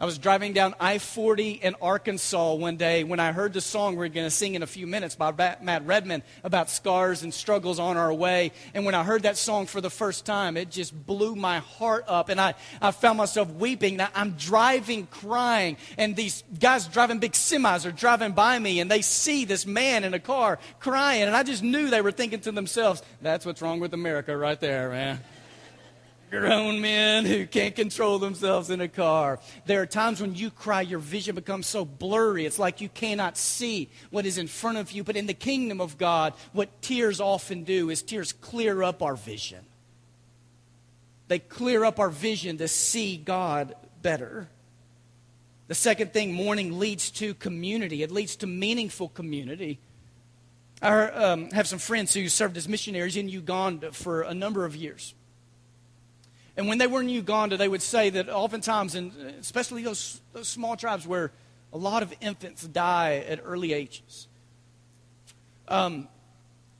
I 0.00 0.04
was 0.04 0.16
driving 0.16 0.52
down 0.52 0.76
I 0.78 0.98
40 0.98 1.50
in 1.50 1.74
Arkansas 1.82 2.54
one 2.54 2.76
day 2.76 3.02
when 3.02 3.18
I 3.18 3.32
heard 3.32 3.52
the 3.52 3.60
song 3.60 3.96
we're 3.96 4.06
going 4.06 4.26
to 4.26 4.30
sing 4.30 4.54
in 4.54 4.62
a 4.62 4.66
few 4.66 4.86
minutes 4.86 5.16
by 5.16 5.32
Matt 5.60 5.84
Redman 5.84 6.22
about 6.44 6.70
scars 6.70 7.24
and 7.24 7.34
struggles 7.34 7.80
on 7.80 7.96
our 7.96 8.14
way. 8.14 8.52
And 8.74 8.84
when 8.84 8.94
I 8.94 9.02
heard 9.02 9.24
that 9.24 9.36
song 9.36 9.66
for 9.66 9.80
the 9.80 9.90
first 9.90 10.24
time, 10.24 10.56
it 10.56 10.70
just 10.70 10.94
blew 11.04 11.34
my 11.34 11.58
heart 11.58 12.04
up. 12.06 12.28
And 12.28 12.40
I, 12.40 12.54
I 12.80 12.92
found 12.92 13.18
myself 13.18 13.50
weeping. 13.54 13.96
Now, 13.96 14.10
I'm 14.14 14.34
driving 14.38 15.08
crying, 15.08 15.76
and 15.96 16.14
these 16.14 16.44
guys 16.60 16.86
driving 16.86 17.18
big 17.18 17.32
semis 17.32 17.84
are 17.84 17.90
driving 17.90 18.32
by 18.32 18.56
me, 18.56 18.78
and 18.78 18.88
they 18.88 19.02
see 19.02 19.44
this 19.46 19.66
man 19.66 20.04
in 20.04 20.14
a 20.14 20.20
car 20.20 20.60
crying. 20.78 21.22
And 21.22 21.34
I 21.34 21.42
just 21.42 21.64
knew 21.64 21.90
they 21.90 22.02
were 22.02 22.12
thinking 22.12 22.38
to 22.42 22.52
themselves, 22.52 23.02
that's 23.20 23.44
what's 23.44 23.62
wrong 23.62 23.80
with 23.80 23.94
America 23.94 24.36
right 24.36 24.60
there, 24.60 24.90
man 24.90 25.18
grown 26.30 26.80
men 26.80 27.24
who 27.24 27.46
can't 27.46 27.74
control 27.74 28.18
themselves 28.18 28.70
in 28.70 28.80
a 28.80 28.88
car. 28.88 29.38
There 29.66 29.80
are 29.82 29.86
times 29.86 30.20
when 30.20 30.34
you 30.34 30.50
cry, 30.50 30.82
your 30.82 30.98
vision 30.98 31.34
becomes 31.34 31.66
so 31.66 31.84
blurry. 31.84 32.46
It's 32.46 32.58
like 32.58 32.80
you 32.80 32.88
cannot 32.88 33.36
see 33.36 33.90
what 34.10 34.26
is 34.26 34.38
in 34.38 34.46
front 34.46 34.78
of 34.78 34.92
you. 34.92 35.04
But 35.04 35.16
in 35.16 35.26
the 35.26 35.34
kingdom 35.34 35.80
of 35.80 35.98
God, 35.98 36.34
what 36.52 36.82
tears 36.82 37.20
often 37.20 37.64
do 37.64 37.90
is 37.90 38.02
tears 38.02 38.32
clear 38.32 38.82
up 38.82 39.02
our 39.02 39.16
vision. 39.16 39.64
They 41.28 41.38
clear 41.38 41.84
up 41.84 41.98
our 41.98 42.10
vision 42.10 42.58
to 42.58 42.68
see 42.68 43.16
God 43.16 43.74
better. 44.02 44.48
The 45.68 45.74
second 45.74 46.12
thing, 46.14 46.32
mourning 46.32 46.78
leads 46.78 47.10
to 47.12 47.34
community. 47.34 48.02
It 48.02 48.10
leads 48.10 48.36
to 48.36 48.46
meaningful 48.46 49.10
community. 49.10 49.78
I 50.80 51.02
um, 51.10 51.50
have 51.50 51.66
some 51.66 51.78
friends 51.78 52.14
who 52.14 52.28
served 52.28 52.56
as 52.56 52.68
missionaries 52.68 53.16
in 53.16 53.28
Uganda 53.28 53.92
for 53.92 54.22
a 54.22 54.32
number 54.32 54.64
of 54.64 54.74
years. 54.74 55.14
And 56.58 56.66
when 56.66 56.78
they 56.78 56.88
were 56.88 57.00
in 57.00 57.08
Uganda, 57.08 57.56
they 57.56 57.68
would 57.68 57.82
say 57.82 58.10
that 58.10 58.28
oftentimes, 58.28 58.96
and 58.96 59.12
especially 59.38 59.84
those, 59.84 60.20
those 60.32 60.48
small 60.48 60.76
tribes 60.76 61.06
where 61.06 61.30
a 61.72 61.78
lot 61.78 62.02
of 62.02 62.12
infants 62.20 62.64
die 62.66 63.24
at 63.28 63.40
early 63.44 63.72
ages, 63.72 64.26
um, 65.68 66.08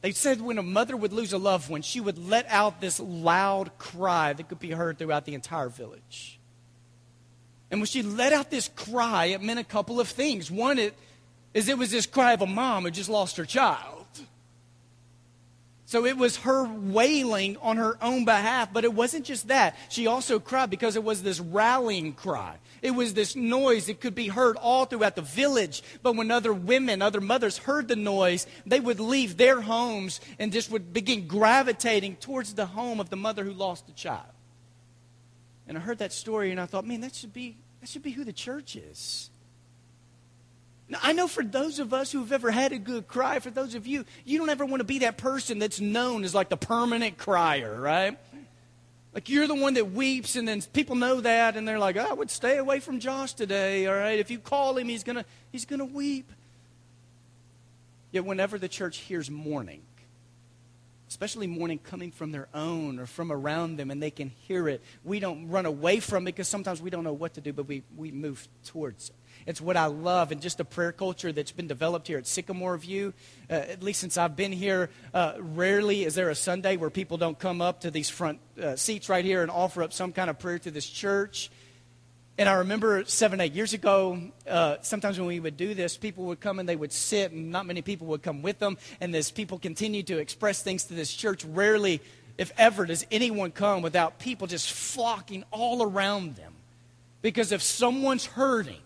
they 0.00 0.10
said 0.10 0.40
when 0.40 0.58
a 0.58 0.64
mother 0.64 0.96
would 0.96 1.12
lose 1.12 1.32
a 1.32 1.38
loved 1.38 1.70
one, 1.70 1.82
she 1.82 2.00
would 2.00 2.18
let 2.18 2.44
out 2.48 2.80
this 2.80 2.98
loud 2.98 3.78
cry 3.78 4.32
that 4.32 4.48
could 4.48 4.58
be 4.58 4.72
heard 4.72 4.98
throughout 4.98 5.24
the 5.24 5.34
entire 5.34 5.68
village. 5.68 6.40
And 7.70 7.78
when 7.78 7.86
she 7.86 8.02
let 8.02 8.32
out 8.32 8.50
this 8.50 8.68
cry, 8.74 9.26
it 9.26 9.42
meant 9.42 9.60
a 9.60 9.64
couple 9.64 10.00
of 10.00 10.08
things. 10.08 10.50
One 10.50 10.80
it, 10.80 10.94
is 11.54 11.68
it 11.68 11.78
was 11.78 11.92
this 11.92 12.06
cry 12.06 12.32
of 12.32 12.42
a 12.42 12.46
mom 12.46 12.82
who 12.82 12.90
just 12.90 13.08
lost 13.08 13.36
her 13.36 13.44
child. 13.44 13.97
So 15.88 16.04
it 16.04 16.18
was 16.18 16.36
her 16.36 16.64
wailing 16.64 17.56
on 17.62 17.78
her 17.78 17.96
own 18.02 18.26
behalf, 18.26 18.74
but 18.74 18.84
it 18.84 18.92
wasn't 18.92 19.24
just 19.24 19.48
that. 19.48 19.74
She 19.88 20.06
also 20.06 20.38
cried 20.38 20.68
because 20.68 20.96
it 20.96 21.02
was 21.02 21.22
this 21.22 21.40
rallying 21.40 22.12
cry. 22.12 22.56
It 22.82 22.90
was 22.90 23.14
this 23.14 23.34
noise 23.34 23.86
that 23.86 23.98
could 23.98 24.14
be 24.14 24.28
heard 24.28 24.58
all 24.58 24.84
throughout 24.84 25.16
the 25.16 25.22
village. 25.22 25.82
But 26.02 26.14
when 26.14 26.30
other 26.30 26.52
women, 26.52 27.00
other 27.00 27.22
mothers 27.22 27.56
heard 27.56 27.88
the 27.88 27.96
noise, 27.96 28.46
they 28.66 28.80
would 28.80 29.00
leave 29.00 29.38
their 29.38 29.62
homes 29.62 30.20
and 30.38 30.52
just 30.52 30.70
would 30.70 30.92
begin 30.92 31.26
gravitating 31.26 32.16
towards 32.16 32.52
the 32.52 32.66
home 32.66 33.00
of 33.00 33.08
the 33.08 33.16
mother 33.16 33.42
who 33.42 33.54
lost 33.54 33.88
a 33.88 33.94
child. 33.94 34.28
And 35.66 35.78
I 35.78 35.80
heard 35.80 36.00
that 36.00 36.12
story 36.12 36.50
and 36.50 36.60
I 36.60 36.66
thought, 36.66 36.86
man, 36.86 37.00
that 37.00 37.14
should 37.14 37.32
be, 37.32 37.56
that 37.80 37.88
should 37.88 38.02
be 38.02 38.10
who 38.10 38.24
the 38.24 38.32
church 38.34 38.76
is. 38.76 39.30
Now, 40.88 40.98
I 41.02 41.12
know 41.12 41.28
for 41.28 41.44
those 41.44 41.78
of 41.80 41.92
us 41.92 42.10
who've 42.10 42.32
ever 42.32 42.50
had 42.50 42.72
a 42.72 42.78
good 42.78 43.06
cry, 43.08 43.40
for 43.40 43.50
those 43.50 43.74
of 43.74 43.86
you, 43.86 44.04
you 44.24 44.38
don't 44.38 44.48
ever 44.48 44.64
want 44.64 44.80
to 44.80 44.84
be 44.84 45.00
that 45.00 45.18
person 45.18 45.58
that's 45.58 45.80
known 45.80 46.24
as 46.24 46.34
like 46.34 46.48
the 46.48 46.56
permanent 46.56 47.18
crier, 47.18 47.78
right? 47.78 48.18
Like 49.12 49.28
you're 49.28 49.46
the 49.46 49.54
one 49.54 49.74
that 49.74 49.92
weeps, 49.92 50.36
and 50.36 50.46
then 50.46 50.62
people 50.72 50.96
know 50.96 51.20
that, 51.20 51.56
and 51.56 51.66
they're 51.66 51.78
like, 51.78 51.96
oh, 51.96 52.06
I 52.08 52.12
would 52.12 52.30
stay 52.30 52.56
away 52.56 52.80
from 52.80 53.00
Josh 53.00 53.34
today, 53.34 53.86
all 53.86 53.94
right? 53.94 54.18
If 54.18 54.30
you 54.30 54.38
call 54.38 54.78
him, 54.78 54.88
he's 54.88 55.02
to 55.02 55.24
he's 55.52 55.64
gonna 55.64 55.84
weep. 55.84 56.30
Yet, 58.10 58.24
whenever 58.24 58.58
the 58.58 58.68
church 58.68 58.98
hears 58.98 59.30
mourning, 59.30 59.82
especially 61.08 61.46
mourning 61.46 61.78
coming 61.78 62.12
from 62.12 62.32
their 62.32 62.48
own 62.54 62.98
or 62.98 63.06
from 63.06 63.30
around 63.30 63.76
them, 63.76 63.90
and 63.90 64.02
they 64.02 64.10
can 64.10 64.30
hear 64.46 64.68
it, 64.68 64.82
we 65.04 65.20
don't 65.20 65.48
run 65.48 65.66
away 65.66 66.00
from 66.00 66.22
it 66.28 66.32
because 66.32 66.48
sometimes 66.48 66.80
we 66.80 66.88
don't 66.88 67.04
know 67.04 67.12
what 67.12 67.34
to 67.34 67.42
do, 67.42 67.52
but 67.52 67.66
we, 67.66 67.82
we 67.96 68.10
move 68.10 68.46
towards 68.64 69.10
it. 69.10 69.16
It's 69.48 69.62
what 69.62 69.78
I 69.78 69.86
love, 69.86 70.30
and 70.30 70.42
just 70.42 70.60
a 70.60 70.64
prayer 70.64 70.92
culture 70.92 71.32
that's 71.32 71.52
been 71.52 71.68
developed 71.68 72.06
here 72.06 72.18
at 72.18 72.26
Sycamore 72.26 72.76
View. 72.76 73.14
Uh, 73.48 73.54
at 73.54 73.82
least 73.82 73.98
since 73.98 74.18
I've 74.18 74.36
been 74.36 74.52
here, 74.52 74.90
uh, 75.14 75.36
rarely 75.38 76.04
is 76.04 76.14
there 76.14 76.28
a 76.28 76.34
Sunday 76.34 76.76
where 76.76 76.90
people 76.90 77.16
don't 77.16 77.38
come 77.38 77.62
up 77.62 77.80
to 77.80 77.90
these 77.90 78.10
front 78.10 78.40
uh, 78.62 78.76
seats 78.76 79.08
right 79.08 79.24
here 79.24 79.40
and 79.40 79.50
offer 79.50 79.82
up 79.82 79.94
some 79.94 80.12
kind 80.12 80.28
of 80.28 80.38
prayer 80.38 80.58
to 80.58 80.70
this 80.70 80.86
church. 80.86 81.50
And 82.36 82.46
I 82.46 82.56
remember 82.56 83.06
seven, 83.06 83.40
eight 83.40 83.54
years 83.54 83.72
ago, 83.72 84.20
uh, 84.46 84.76
sometimes 84.82 85.18
when 85.18 85.26
we 85.26 85.40
would 85.40 85.56
do 85.56 85.72
this, 85.72 85.96
people 85.96 86.26
would 86.26 86.40
come 86.40 86.58
and 86.58 86.68
they 86.68 86.76
would 86.76 86.92
sit, 86.92 87.32
and 87.32 87.50
not 87.50 87.64
many 87.64 87.80
people 87.80 88.08
would 88.08 88.22
come 88.22 88.42
with 88.42 88.58
them. 88.58 88.76
And 89.00 89.16
as 89.16 89.30
people 89.30 89.58
continued 89.58 90.08
to 90.08 90.18
express 90.18 90.62
things 90.62 90.84
to 90.84 90.94
this 90.94 91.10
church, 91.10 91.46
rarely, 91.46 92.02
if 92.36 92.52
ever, 92.58 92.84
does 92.84 93.06
anyone 93.10 93.52
come 93.52 93.80
without 93.80 94.18
people 94.18 94.46
just 94.46 94.70
flocking 94.70 95.42
all 95.50 95.82
around 95.82 96.36
them. 96.36 96.52
Because 97.22 97.50
if 97.50 97.62
someone's 97.62 98.26
hurting, 98.26 98.82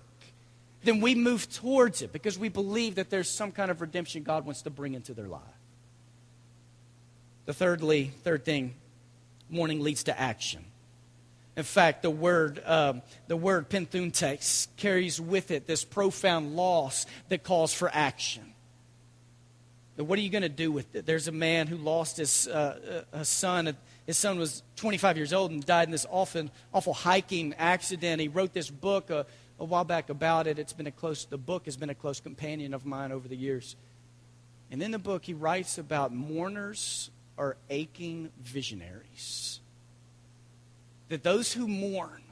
then 0.85 1.01
we 1.01 1.15
move 1.15 1.51
towards 1.51 2.03
it 2.03 2.13
because 2.13 2.39
we 2.39 2.49
believe 2.49 2.97
that 2.97 3.11
there's 3.11 3.29
some 3.29 3.53
kind 3.53 3.71
of 3.71 3.81
redemption 3.81 4.23
God 4.23 4.45
wants 4.45 4.63
to 4.63 4.71
bring 4.71 4.95
into 4.95 5.15
their 5.15 5.29
life. 5.29 5.43
The 7.47 7.53
thirdly, 7.53 8.13
third 8.23 8.45
thing, 8.45 8.75
mourning 9.51 9.81
leads 9.81 10.05
to 10.05 10.19
action. 10.19 10.65
In 11.57 11.65
fact, 11.65 12.03
the 12.03 12.11
word, 12.11 12.63
um, 12.65 13.03
the 13.27 13.37
word 13.37 13.69
penthuntes 13.69 14.69
carries 14.77 15.21
with 15.21 15.51
it 15.51 15.67
this 15.67 15.85
profound 15.85 16.57
loss 16.57 17.05
that 17.29 17.43
calls 17.43 17.75
for 17.75 17.91
action. 17.93 18.53
But 19.97 20.05
what 20.05 20.19
are 20.19 20.23
you 20.23 20.31
going 20.31 20.43
to 20.43 20.49
do 20.49 20.73
with 20.73 20.95
it? 20.95 21.05
There's 21.05 21.29
a 21.29 21.33
man 21.33 21.67
who 21.67 21.77
lost 21.77 22.17
his 22.17 22.49
uh, 22.49 23.05
uh, 23.13 23.25
son. 23.25 23.77
His 24.07 24.17
son 24.17 24.39
was 24.39 24.63
25 24.77 25.19
years 25.19 25.35
old 25.35 25.51
and 25.51 25.65
died 25.65 25.89
in 25.89 25.93
this 25.93 26.07
awful, 26.11 26.49
awful 26.73 26.95
hiking 26.95 27.55
accident. 27.59 28.21
He 28.21 28.29
wrote 28.29 28.55
this 28.55 28.71
book 28.71 29.11
a, 29.11 29.27
a 29.59 29.65
while 29.65 29.85
back 29.85 30.09
about 30.11 30.47
it. 30.47 30.59
It's 30.59 30.73
been 30.73 30.87
a 30.87 30.93
close, 30.93 31.25
the 31.25 31.39
book 31.39 31.67
has 31.67 31.77
been 31.77 31.91
a 31.91 31.95
close 31.95 32.21
companion 32.21 32.75
of 32.75 32.85
mine 32.85 33.13
over 33.13 33.29
the 33.29 33.37
years. 33.37 33.77
And 34.71 34.83
in 34.83 34.91
the 34.91 34.99
book, 34.99 35.25
he 35.25 35.35
writes 35.35 35.79
about 35.79 36.13
mourners 36.13 37.11
are 37.39 37.57
aching 37.71 38.31
visionaries. 38.41 39.61
That 41.09 41.23
those 41.23 41.53
who 41.53 41.69
mourn, 41.69 42.23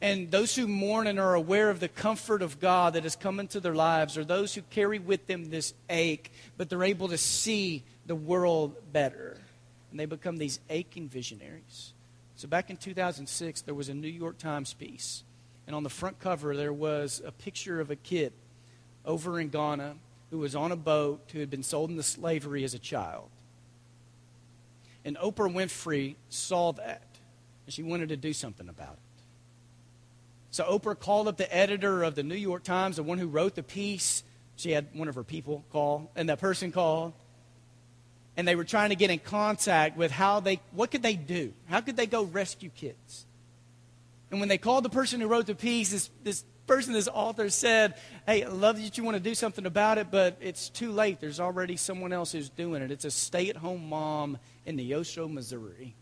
and 0.00 0.30
those 0.30 0.54
who 0.54 0.66
mourn 0.66 1.06
and 1.06 1.18
are 1.20 1.34
aware 1.34 1.70
of 1.70 1.80
the 1.80 1.88
comfort 1.88 2.42
of 2.42 2.60
God 2.60 2.94
that 2.94 3.04
has 3.04 3.16
come 3.16 3.38
into 3.40 3.60
their 3.60 3.74
lives 3.74 4.18
are 4.18 4.24
those 4.24 4.54
who 4.54 4.62
carry 4.62 4.98
with 4.98 5.26
them 5.28 5.48
this 5.48 5.74
ache, 5.88 6.32
but 6.56 6.68
they're 6.68 6.82
able 6.82 7.08
to 7.08 7.18
see 7.18 7.84
the 8.06 8.16
world 8.16 8.74
better. 8.92 9.38
And 9.90 10.00
they 10.00 10.06
become 10.06 10.38
these 10.38 10.58
aching 10.68 11.08
visionaries. 11.08 11.92
So 12.36 12.48
back 12.48 12.68
in 12.68 12.76
2006, 12.76 13.60
there 13.62 13.74
was 13.74 13.88
a 13.88 13.94
New 13.94 14.08
York 14.08 14.38
Times 14.38 14.74
piece. 14.74 15.22
And 15.66 15.76
on 15.76 15.82
the 15.82 15.90
front 15.90 16.18
cover, 16.18 16.56
there 16.56 16.72
was 16.72 17.22
a 17.24 17.32
picture 17.32 17.80
of 17.80 17.90
a 17.90 17.96
kid 17.96 18.32
over 19.04 19.38
in 19.40 19.48
Ghana 19.48 19.96
who 20.30 20.38
was 20.38 20.54
on 20.54 20.72
a 20.72 20.76
boat 20.76 21.30
who 21.32 21.40
had 21.40 21.50
been 21.50 21.62
sold 21.62 21.90
into 21.90 22.02
slavery 22.02 22.64
as 22.64 22.74
a 22.74 22.78
child. 22.78 23.28
And 25.04 25.16
Oprah 25.18 25.52
Winfrey 25.52 26.16
saw 26.28 26.72
that, 26.72 27.06
and 27.66 27.74
she 27.74 27.82
wanted 27.82 28.08
to 28.10 28.16
do 28.16 28.32
something 28.32 28.68
about 28.68 28.94
it. 28.94 28.98
So 30.50 30.64
Oprah 30.64 30.98
called 30.98 31.28
up 31.28 31.36
the 31.36 31.54
editor 31.54 32.02
of 32.02 32.14
the 32.14 32.22
New 32.22 32.36
York 32.36 32.62
Times, 32.62 32.96
the 32.96 33.02
one 33.02 33.18
who 33.18 33.26
wrote 33.26 33.54
the 33.54 33.62
piece. 33.62 34.22
She 34.56 34.70
had 34.70 34.86
one 34.92 35.08
of 35.08 35.14
her 35.14 35.24
people 35.24 35.64
call, 35.72 36.10
and 36.14 36.28
that 36.28 36.40
person 36.40 36.72
called. 36.72 37.14
And 38.36 38.46
they 38.46 38.54
were 38.54 38.64
trying 38.64 38.90
to 38.90 38.96
get 38.96 39.10
in 39.10 39.18
contact 39.18 39.96
with 39.96 40.10
how 40.10 40.40
they, 40.40 40.60
what 40.70 40.90
could 40.90 41.02
they 41.02 41.16
do? 41.16 41.52
How 41.68 41.80
could 41.80 41.96
they 41.96 42.06
go 42.06 42.22
rescue 42.22 42.70
kids? 42.70 43.26
And 44.32 44.40
when 44.40 44.48
they 44.48 44.58
called 44.58 44.82
the 44.82 44.90
person 44.90 45.20
who 45.20 45.28
wrote 45.28 45.44
the 45.44 45.54
piece, 45.54 45.90
this, 45.90 46.10
this 46.24 46.42
person, 46.66 46.94
this 46.94 47.06
author 47.06 47.50
said, 47.50 47.94
Hey, 48.26 48.42
I 48.42 48.48
love 48.48 48.82
that 48.82 48.96
you 48.96 49.04
want 49.04 49.14
to 49.16 49.22
do 49.22 49.34
something 49.34 49.66
about 49.66 49.98
it, 49.98 50.10
but 50.10 50.38
it's 50.40 50.70
too 50.70 50.90
late. 50.90 51.20
There's 51.20 51.38
already 51.38 51.76
someone 51.76 52.14
else 52.14 52.32
who's 52.32 52.48
doing 52.48 52.80
it. 52.80 52.90
It's 52.90 53.04
a 53.04 53.10
stay 53.10 53.50
at 53.50 53.56
home 53.56 53.90
mom 53.90 54.38
in 54.64 54.78
Neosho, 54.78 55.30
Missouri. 55.30 55.94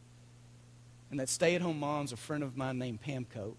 And 1.10 1.18
that 1.18 1.28
stay 1.28 1.56
at 1.56 1.60
home 1.60 1.80
mom's 1.80 2.12
a 2.12 2.16
friend 2.16 2.44
of 2.44 2.56
mine 2.56 2.78
named 2.78 3.00
Pam 3.00 3.26
Cope. 3.34 3.56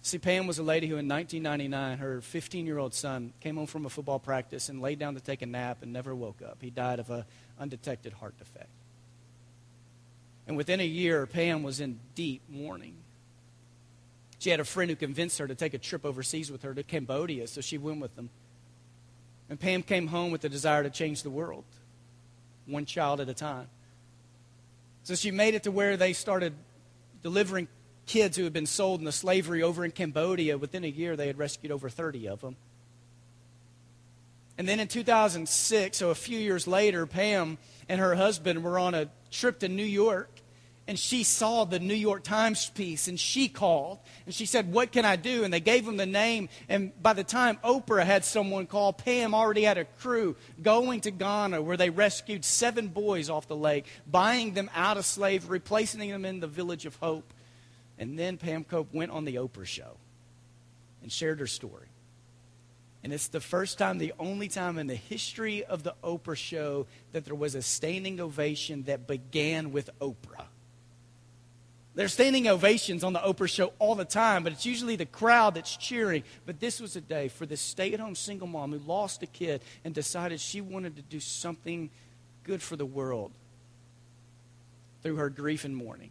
See, 0.00 0.18
Pam 0.18 0.46
was 0.46 0.58
a 0.58 0.62
lady 0.62 0.86
who 0.86 0.96
in 0.96 1.06
1999, 1.06 1.98
her 1.98 2.22
15 2.22 2.64
year 2.64 2.78
old 2.78 2.94
son 2.94 3.34
came 3.40 3.56
home 3.56 3.66
from 3.66 3.84
a 3.84 3.90
football 3.90 4.18
practice 4.18 4.70
and 4.70 4.80
laid 4.80 4.98
down 4.98 5.16
to 5.16 5.20
take 5.20 5.42
a 5.42 5.46
nap 5.46 5.82
and 5.82 5.92
never 5.92 6.14
woke 6.14 6.40
up. 6.40 6.62
He 6.62 6.70
died 6.70 6.98
of 6.98 7.10
an 7.10 7.26
undetected 7.60 8.14
heart 8.14 8.38
defect. 8.38 8.70
And 10.46 10.56
within 10.56 10.80
a 10.80 10.86
year, 10.86 11.26
Pam 11.26 11.62
was 11.62 11.80
in 11.80 11.98
deep 12.14 12.42
mourning. 12.48 12.94
She 14.38 14.50
had 14.50 14.60
a 14.60 14.64
friend 14.64 14.90
who 14.90 14.96
convinced 14.96 15.38
her 15.38 15.48
to 15.48 15.54
take 15.54 15.74
a 15.74 15.78
trip 15.78 16.04
overseas 16.04 16.52
with 16.52 16.62
her 16.62 16.74
to 16.74 16.82
Cambodia, 16.82 17.46
so 17.46 17.60
she 17.60 17.78
went 17.78 18.00
with 18.00 18.14
them. 18.14 18.30
And 19.48 19.58
Pam 19.58 19.82
came 19.82 20.08
home 20.08 20.30
with 20.30 20.42
the 20.42 20.48
desire 20.48 20.82
to 20.82 20.90
change 20.90 21.22
the 21.22 21.30
world, 21.30 21.64
one 22.66 22.84
child 22.84 23.20
at 23.20 23.28
a 23.28 23.34
time. 23.34 23.68
So 25.04 25.14
she 25.14 25.30
made 25.30 25.54
it 25.54 25.62
to 25.64 25.70
where 25.70 25.96
they 25.96 26.12
started 26.12 26.52
delivering 27.22 27.68
kids 28.06 28.36
who 28.36 28.44
had 28.44 28.52
been 28.52 28.66
sold 28.66 29.00
into 29.00 29.12
slavery 29.12 29.62
over 29.62 29.84
in 29.84 29.90
Cambodia. 29.90 30.58
Within 30.58 30.84
a 30.84 30.88
year, 30.88 31.16
they 31.16 31.26
had 31.26 31.38
rescued 31.38 31.72
over 31.72 31.88
30 31.88 32.28
of 32.28 32.40
them. 32.40 32.56
And 34.58 34.66
then 34.66 34.80
in 34.80 34.88
2006, 34.88 35.96
so 35.96 36.10
a 36.10 36.14
few 36.14 36.38
years 36.38 36.66
later, 36.66 37.06
Pam 37.06 37.58
and 37.88 38.00
her 38.00 38.14
husband 38.14 38.64
were 38.64 38.78
on 38.78 38.94
a 38.94 39.08
trip 39.30 39.58
to 39.60 39.68
New 39.68 39.84
York. 39.84 40.35
And 40.88 40.96
she 40.96 41.24
saw 41.24 41.64
the 41.64 41.80
New 41.80 41.94
York 41.94 42.22
Times 42.22 42.70
piece 42.70 43.08
and 43.08 43.18
she 43.18 43.48
called 43.48 43.98
and 44.24 44.32
she 44.32 44.46
said, 44.46 44.72
What 44.72 44.92
can 44.92 45.04
I 45.04 45.16
do? 45.16 45.42
And 45.42 45.52
they 45.52 45.58
gave 45.58 45.86
him 45.86 45.96
the 45.96 46.06
name. 46.06 46.48
And 46.68 46.92
by 47.02 47.12
the 47.12 47.24
time 47.24 47.58
Oprah 47.64 48.04
had 48.04 48.24
someone 48.24 48.66
call, 48.66 48.92
Pam 48.92 49.34
already 49.34 49.62
had 49.62 49.78
a 49.78 49.84
crew 49.84 50.36
going 50.62 51.00
to 51.00 51.10
Ghana 51.10 51.60
where 51.60 51.76
they 51.76 51.90
rescued 51.90 52.44
seven 52.44 52.86
boys 52.86 53.28
off 53.28 53.48
the 53.48 53.56
lake, 53.56 53.86
buying 54.06 54.54
them 54.54 54.70
out 54.76 54.96
of 54.96 55.04
slavery, 55.04 55.58
placing 55.58 56.08
them 56.08 56.24
in 56.24 56.38
the 56.38 56.46
village 56.46 56.86
of 56.86 56.94
hope. 56.96 57.34
And 57.98 58.16
then 58.16 58.36
Pam 58.36 58.62
Cope 58.62 58.94
went 58.94 59.10
on 59.10 59.24
the 59.24 59.36
Oprah 59.36 59.66
show 59.66 59.96
and 61.02 61.10
shared 61.10 61.40
her 61.40 61.48
story. 61.48 61.88
And 63.02 63.12
it's 63.12 63.28
the 63.28 63.40
first 63.40 63.78
time, 63.78 63.98
the 63.98 64.12
only 64.18 64.48
time 64.48 64.78
in 64.78 64.86
the 64.86 64.94
history 64.94 65.64
of 65.64 65.82
the 65.82 65.94
Oprah 66.02 66.36
show 66.36 66.86
that 67.12 67.24
there 67.24 67.34
was 67.34 67.54
a 67.54 67.62
standing 67.62 68.20
ovation 68.20 68.84
that 68.84 69.06
began 69.06 69.72
with 69.72 69.90
Oprah. 70.00 70.46
There's 71.96 72.12
standing 72.12 72.46
ovations 72.46 73.02
on 73.02 73.14
the 73.14 73.20
Oprah 73.20 73.48
show 73.48 73.72
all 73.78 73.94
the 73.94 74.04
time, 74.04 74.44
but 74.44 74.52
it's 74.52 74.66
usually 74.66 74.96
the 74.96 75.06
crowd 75.06 75.54
that's 75.54 75.74
cheering. 75.78 76.24
But 76.44 76.60
this 76.60 76.78
was 76.78 76.94
a 76.94 77.00
day 77.00 77.28
for 77.28 77.46
this 77.46 77.62
stay 77.62 77.94
at 77.94 78.00
home 78.00 78.14
single 78.14 78.46
mom 78.46 78.72
who 78.72 78.78
lost 78.86 79.22
a 79.22 79.26
kid 79.26 79.62
and 79.82 79.94
decided 79.94 80.38
she 80.38 80.60
wanted 80.60 80.96
to 80.96 81.02
do 81.02 81.20
something 81.20 81.88
good 82.44 82.60
for 82.60 82.76
the 82.76 82.84
world 82.84 83.32
through 85.02 85.16
her 85.16 85.30
grief 85.30 85.64
and 85.64 85.74
mourning 85.74 86.10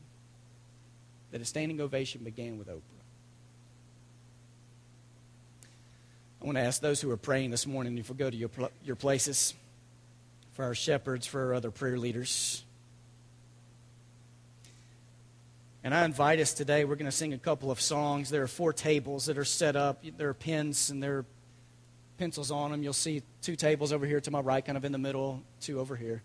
that 1.32 1.40
a 1.40 1.46
standing 1.46 1.80
ovation 1.80 2.24
began 2.24 2.58
with 2.58 2.68
Oprah. 2.68 2.82
I 6.42 6.46
want 6.46 6.58
to 6.58 6.64
ask 6.64 6.82
those 6.82 7.00
who 7.00 7.12
are 7.12 7.18
praying 7.18 7.52
this 7.52 7.68
morning 7.68 7.96
if 8.00 8.10
we 8.10 8.16
go 8.16 8.30
to 8.30 8.36
your, 8.36 8.50
your 8.84 8.96
places, 8.96 9.54
for 10.54 10.66
our 10.66 10.74
shepherds, 10.74 11.28
for 11.28 11.46
our 11.46 11.54
other 11.54 11.70
prayer 11.70 12.00
leaders. 12.00 12.65
And 15.86 15.94
I 15.94 16.04
invite 16.04 16.40
us 16.40 16.56
today, 16.56 16.84
we're 16.84 16.96
going 16.96 17.06
to 17.06 17.12
sing 17.12 17.34
a 17.34 17.38
couple 17.38 17.70
of 17.70 17.80
songs. 17.80 18.32
There 18.32 18.42
are 18.42 18.48
four 18.48 18.74
tables 18.74 19.28
that 19.28 19.38
are 19.38 19.46
set 19.46 19.76
up. 19.76 20.04
There 20.18 20.30
are 20.30 20.34
pens 20.34 20.90
and 20.90 21.02
there 21.02 21.18
are 21.20 21.26
pencils 22.18 22.50
on 22.50 22.72
them. 22.72 22.82
You'll 22.82 22.92
see 22.92 23.22
two 23.44 23.56
tables 23.56 23.94
over 23.94 24.08
here 24.08 24.20
to 24.20 24.32
my 24.32 24.40
right, 24.40 24.66
kind 24.66 24.80
of 24.80 24.84
in 24.84 24.92
the 24.92 24.98
middle, 24.98 25.44
two 25.62 25.80
over 25.80 25.96
here. 25.96 26.24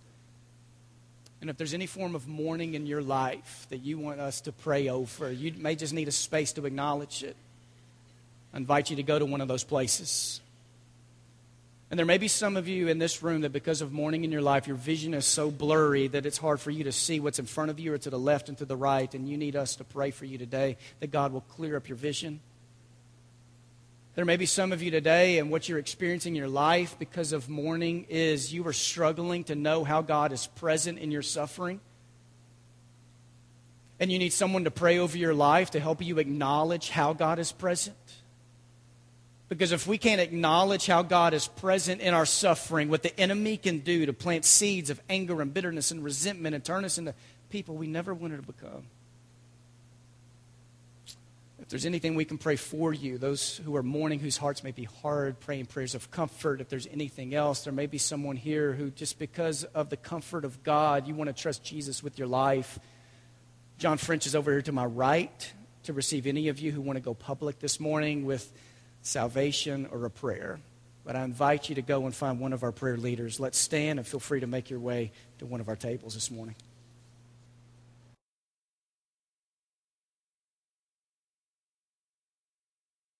And 1.42 1.50
if 1.50 1.58
there's 1.58 1.74
any 1.74 1.84
form 1.84 2.14
of 2.14 2.26
mourning 2.26 2.72
in 2.72 2.86
your 2.86 3.02
life 3.02 3.66
that 3.68 3.82
you 3.82 3.98
want 3.98 4.18
us 4.18 4.40
to 4.42 4.52
pray 4.52 4.88
over, 4.88 5.30
you 5.30 5.52
may 5.58 5.74
just 5.76 5.92
need 5.92 6.08
a 6.08 6.12
space 6.12 6.54
to 6.54 6.64
acknowledge 6.64 7.22
it. 7.22 7.36
I 8.54 8.56
invite 8.56 8.88
you 8.88 8.96
to 8.96 9.02
go 9.02 9.18
to 9.18 9.26
one 9.26 9.42
of 9.42 9.48
those 9.48 9.62
places. 9.62 10.40
And 11.90 11.98
there 11.98 12.06
may 12.06 12.18
be 12.18 12.28
some 12.28 12.56
of 12.56 12.68
you 12.68 12.86
in 12.86 12.98
this 12.98 13.20
room 13.20 13.40
that 13.40 13.52
because 13.52 13.80
of 13.80 13.92
mourning 13.92 14.22
in 14.22 14.30
your 14.30 14.42
life, 14.42 14.68
your 14.68 14.76
vision 14.76 15.12
is 15.12 15.26
so 15.26 15.50
blurry 15.50 16.06
that 16.06 16.24
it's 16.24 16.38
hard 16.38 16.60
for 16.60 16.70
you 16.70 16.84
to 16.84 16.92
see 16.92 17.18
what's 17.18 17.40
in 17.40 17.46
front 17.46 17.72
of 17.72 17.80
you 17.80 17.92
or 17.92 17.98
to 17.98 18.10
the 18.10 18.18
left 18.18 18.48
and 18.48 18.56
to 18.58 18.64
the 18.64 18.76
right. 18.76 19.12
And 19.12 19.28
you 19.28 19.36
need 19.36 19.56
us 19.56 19.74
to 19.76 19.84
pray 19.84 20.12
for 20.12 20.24
you 20.24 20.38
today 20.38 20.76
that 21.00 21.10
God 21.10 21.32
will 21.32 21.40
clear 21.40 21.76
up 21.76 21.88
your 21.88 21.96
vision. 21.96 22.38
There 24.14 24.24
may 24.24 24.36
be 24.36 24.46
some 24.46 24.70
of 24.70 24.82
you 24.82 24.90
today, 24.90 25.38
and 25.38 25.50
what 25.50 25.68
you're 25.68 25.78
experiencing 25.78 26.34
in 26.34 26.36
your 26.36 26.48
life 26.48 26.96
because 26.98 27.32
of 27.32 27.48
mourning 27.48 28.06
is 28.08 28.52
you 28.52 28.66
are 28.66 28.72
struggling 28.72 29.44
to 29.44 29.54
know 29.54 29.82
how 29.82 30.02
God 30.02 30.32
is 30.32 30.46
present 30.46 30.98
in 30.98 31.10
your 31.10 31.22
suffering. 31.22 31.80
And 33.98 34.12
you 34.12 34.18
need 34.18 34.32
someone 34.32 34.64
to 34.64 34.70
pray 34.70 34.98
over 34.98 35.16
your 35.16 35.34
life 35.34 35.72
to 35.72 35.80
help 35.80 36.02
you 36.02 36.18
acknowledge 36.18 36.90
how 36.90 37.12
God 37.12 37.38
is 37.38 37.50
present. 37.52 37.96
Because 39.50 39.72
if 39.72 39.88
we 39.88 39.98
can't 39.98 40.20
acknowledge 40.20 40.86
how 40.86 41.02
God 41.02 41.34
is 41.34 41.48
present 41.48 42.00
in 42.00 42.14
our 42.14 42.24
suffering, 42.24 42.88
what 42.88 43.02
the 43.02 43.18
enemy 43.20 43.56
can 43.56 43.80
do 43.80 44.06
to 44.06 44.12
plant 44.12 44.44
seeds 44.44 44.90
of 44.90 45.00
anger 45.10 45.42
and 45.42 45.52
bitterness 45.52 45.90
and 45.90 46.02
resentment 46.04 46.54
and 46.54 46.64
turn 46.64 46.84
us 46.84 46.98
into 46.98 47.14
people 47.50 47.74
we 47.74 47.88
never 47.88 48.14
wanted 48.14 48.36
to 48.36 48.46
become 48.46 48.84
If 51.58 51.68
there's 51.68 51.84
anything 51.84 52.14
we 52.14 52.24
can 52.24 52.38
pray 52.38 52.54
for 52.54 52.94
you, 52.94 53.18
those 53.18 53.56
who 53.64 53.74
are 53.74 53.82
mourning, 53.82 54.20
whose 54.20 54.36
hearts 54.36 54.62
may 54.62 54.70
be 54.70 54.84
hard, 54.84 55.40
praying 55.40 55.66
prayers 55.66 55.96
of 55.96 56.10
comfort. 56.12 56.60
If 56.60 56.68
there's 56.68 56.86
anything 56.86 57.34
else, 57.34 57.64
there 57.64 57.72
may 57.72 57.86
be 57.86 57.98
someone 57.98 58.36
here 58.36 58.72
who, 58.72 58.90
just 58.90 59.18
because 59.18 59.64
of 59.64 59.90
the 59.90 59.96
comfort 59.96 60.44
of 60.44 60.62
God, 60.62 61.08
you 61.08 61.14
want 61.16 61.28
to 61.28 61.34
trust 61.34 61.64
Jesus 61.64 62.04
with 62.04 62.18
your 62.18 62.28
life. 62.28 62.78
John 63.78 63.98
French 63.98 64.26
is 64.26 64.36
over 64.36 64.52
here 64.52 64.62
to 64.62 64.72
my 64.72 64.84
right 64.84 65.52
to 65.84 65.92
receive 65.92 66.26
any 66.26 66.48
of 66.48 66.60
you 66.60 66.70
who 66.70 66.80
want 66.80 66.96
to 66.96 67.00
go 67.00 67.14
public 67.14 67.58
this 67.58 67.80
morning 67.80 68.24
with 68.24 68.52
salvation 69.02 69.88
or 69.90 70.04
a 70.04 70.10
prayer. 70.10 70.60
But 71.04 71.16
I 71.16 71.24
invite 71.24 71.68
you 71.68 71.74
to 71.76 71.82
go 71.82 72.04
and 72.04 72.14
find 72.14 72.38
one 72.40 72.52
of 72.52 72.62
our 72.62 72.72
prayer 72.72 72.96
leaders. 72.96 73.40
Let's 73.40 73.58
stand 73.58 73.98
and 73.98 74.06
feel 74.06 74.20
free 74.20 74.40
to 74.40 74.46
make 74.46 74.70
your 74.70 74.80
way 74.80 75.12
to 75.38 75.46
one 75.46 75.60
of 75.60 75.68
our 75.68 75.76
tables 75.76 76.14
this 76.14 76.30
morning. 76.30 76.54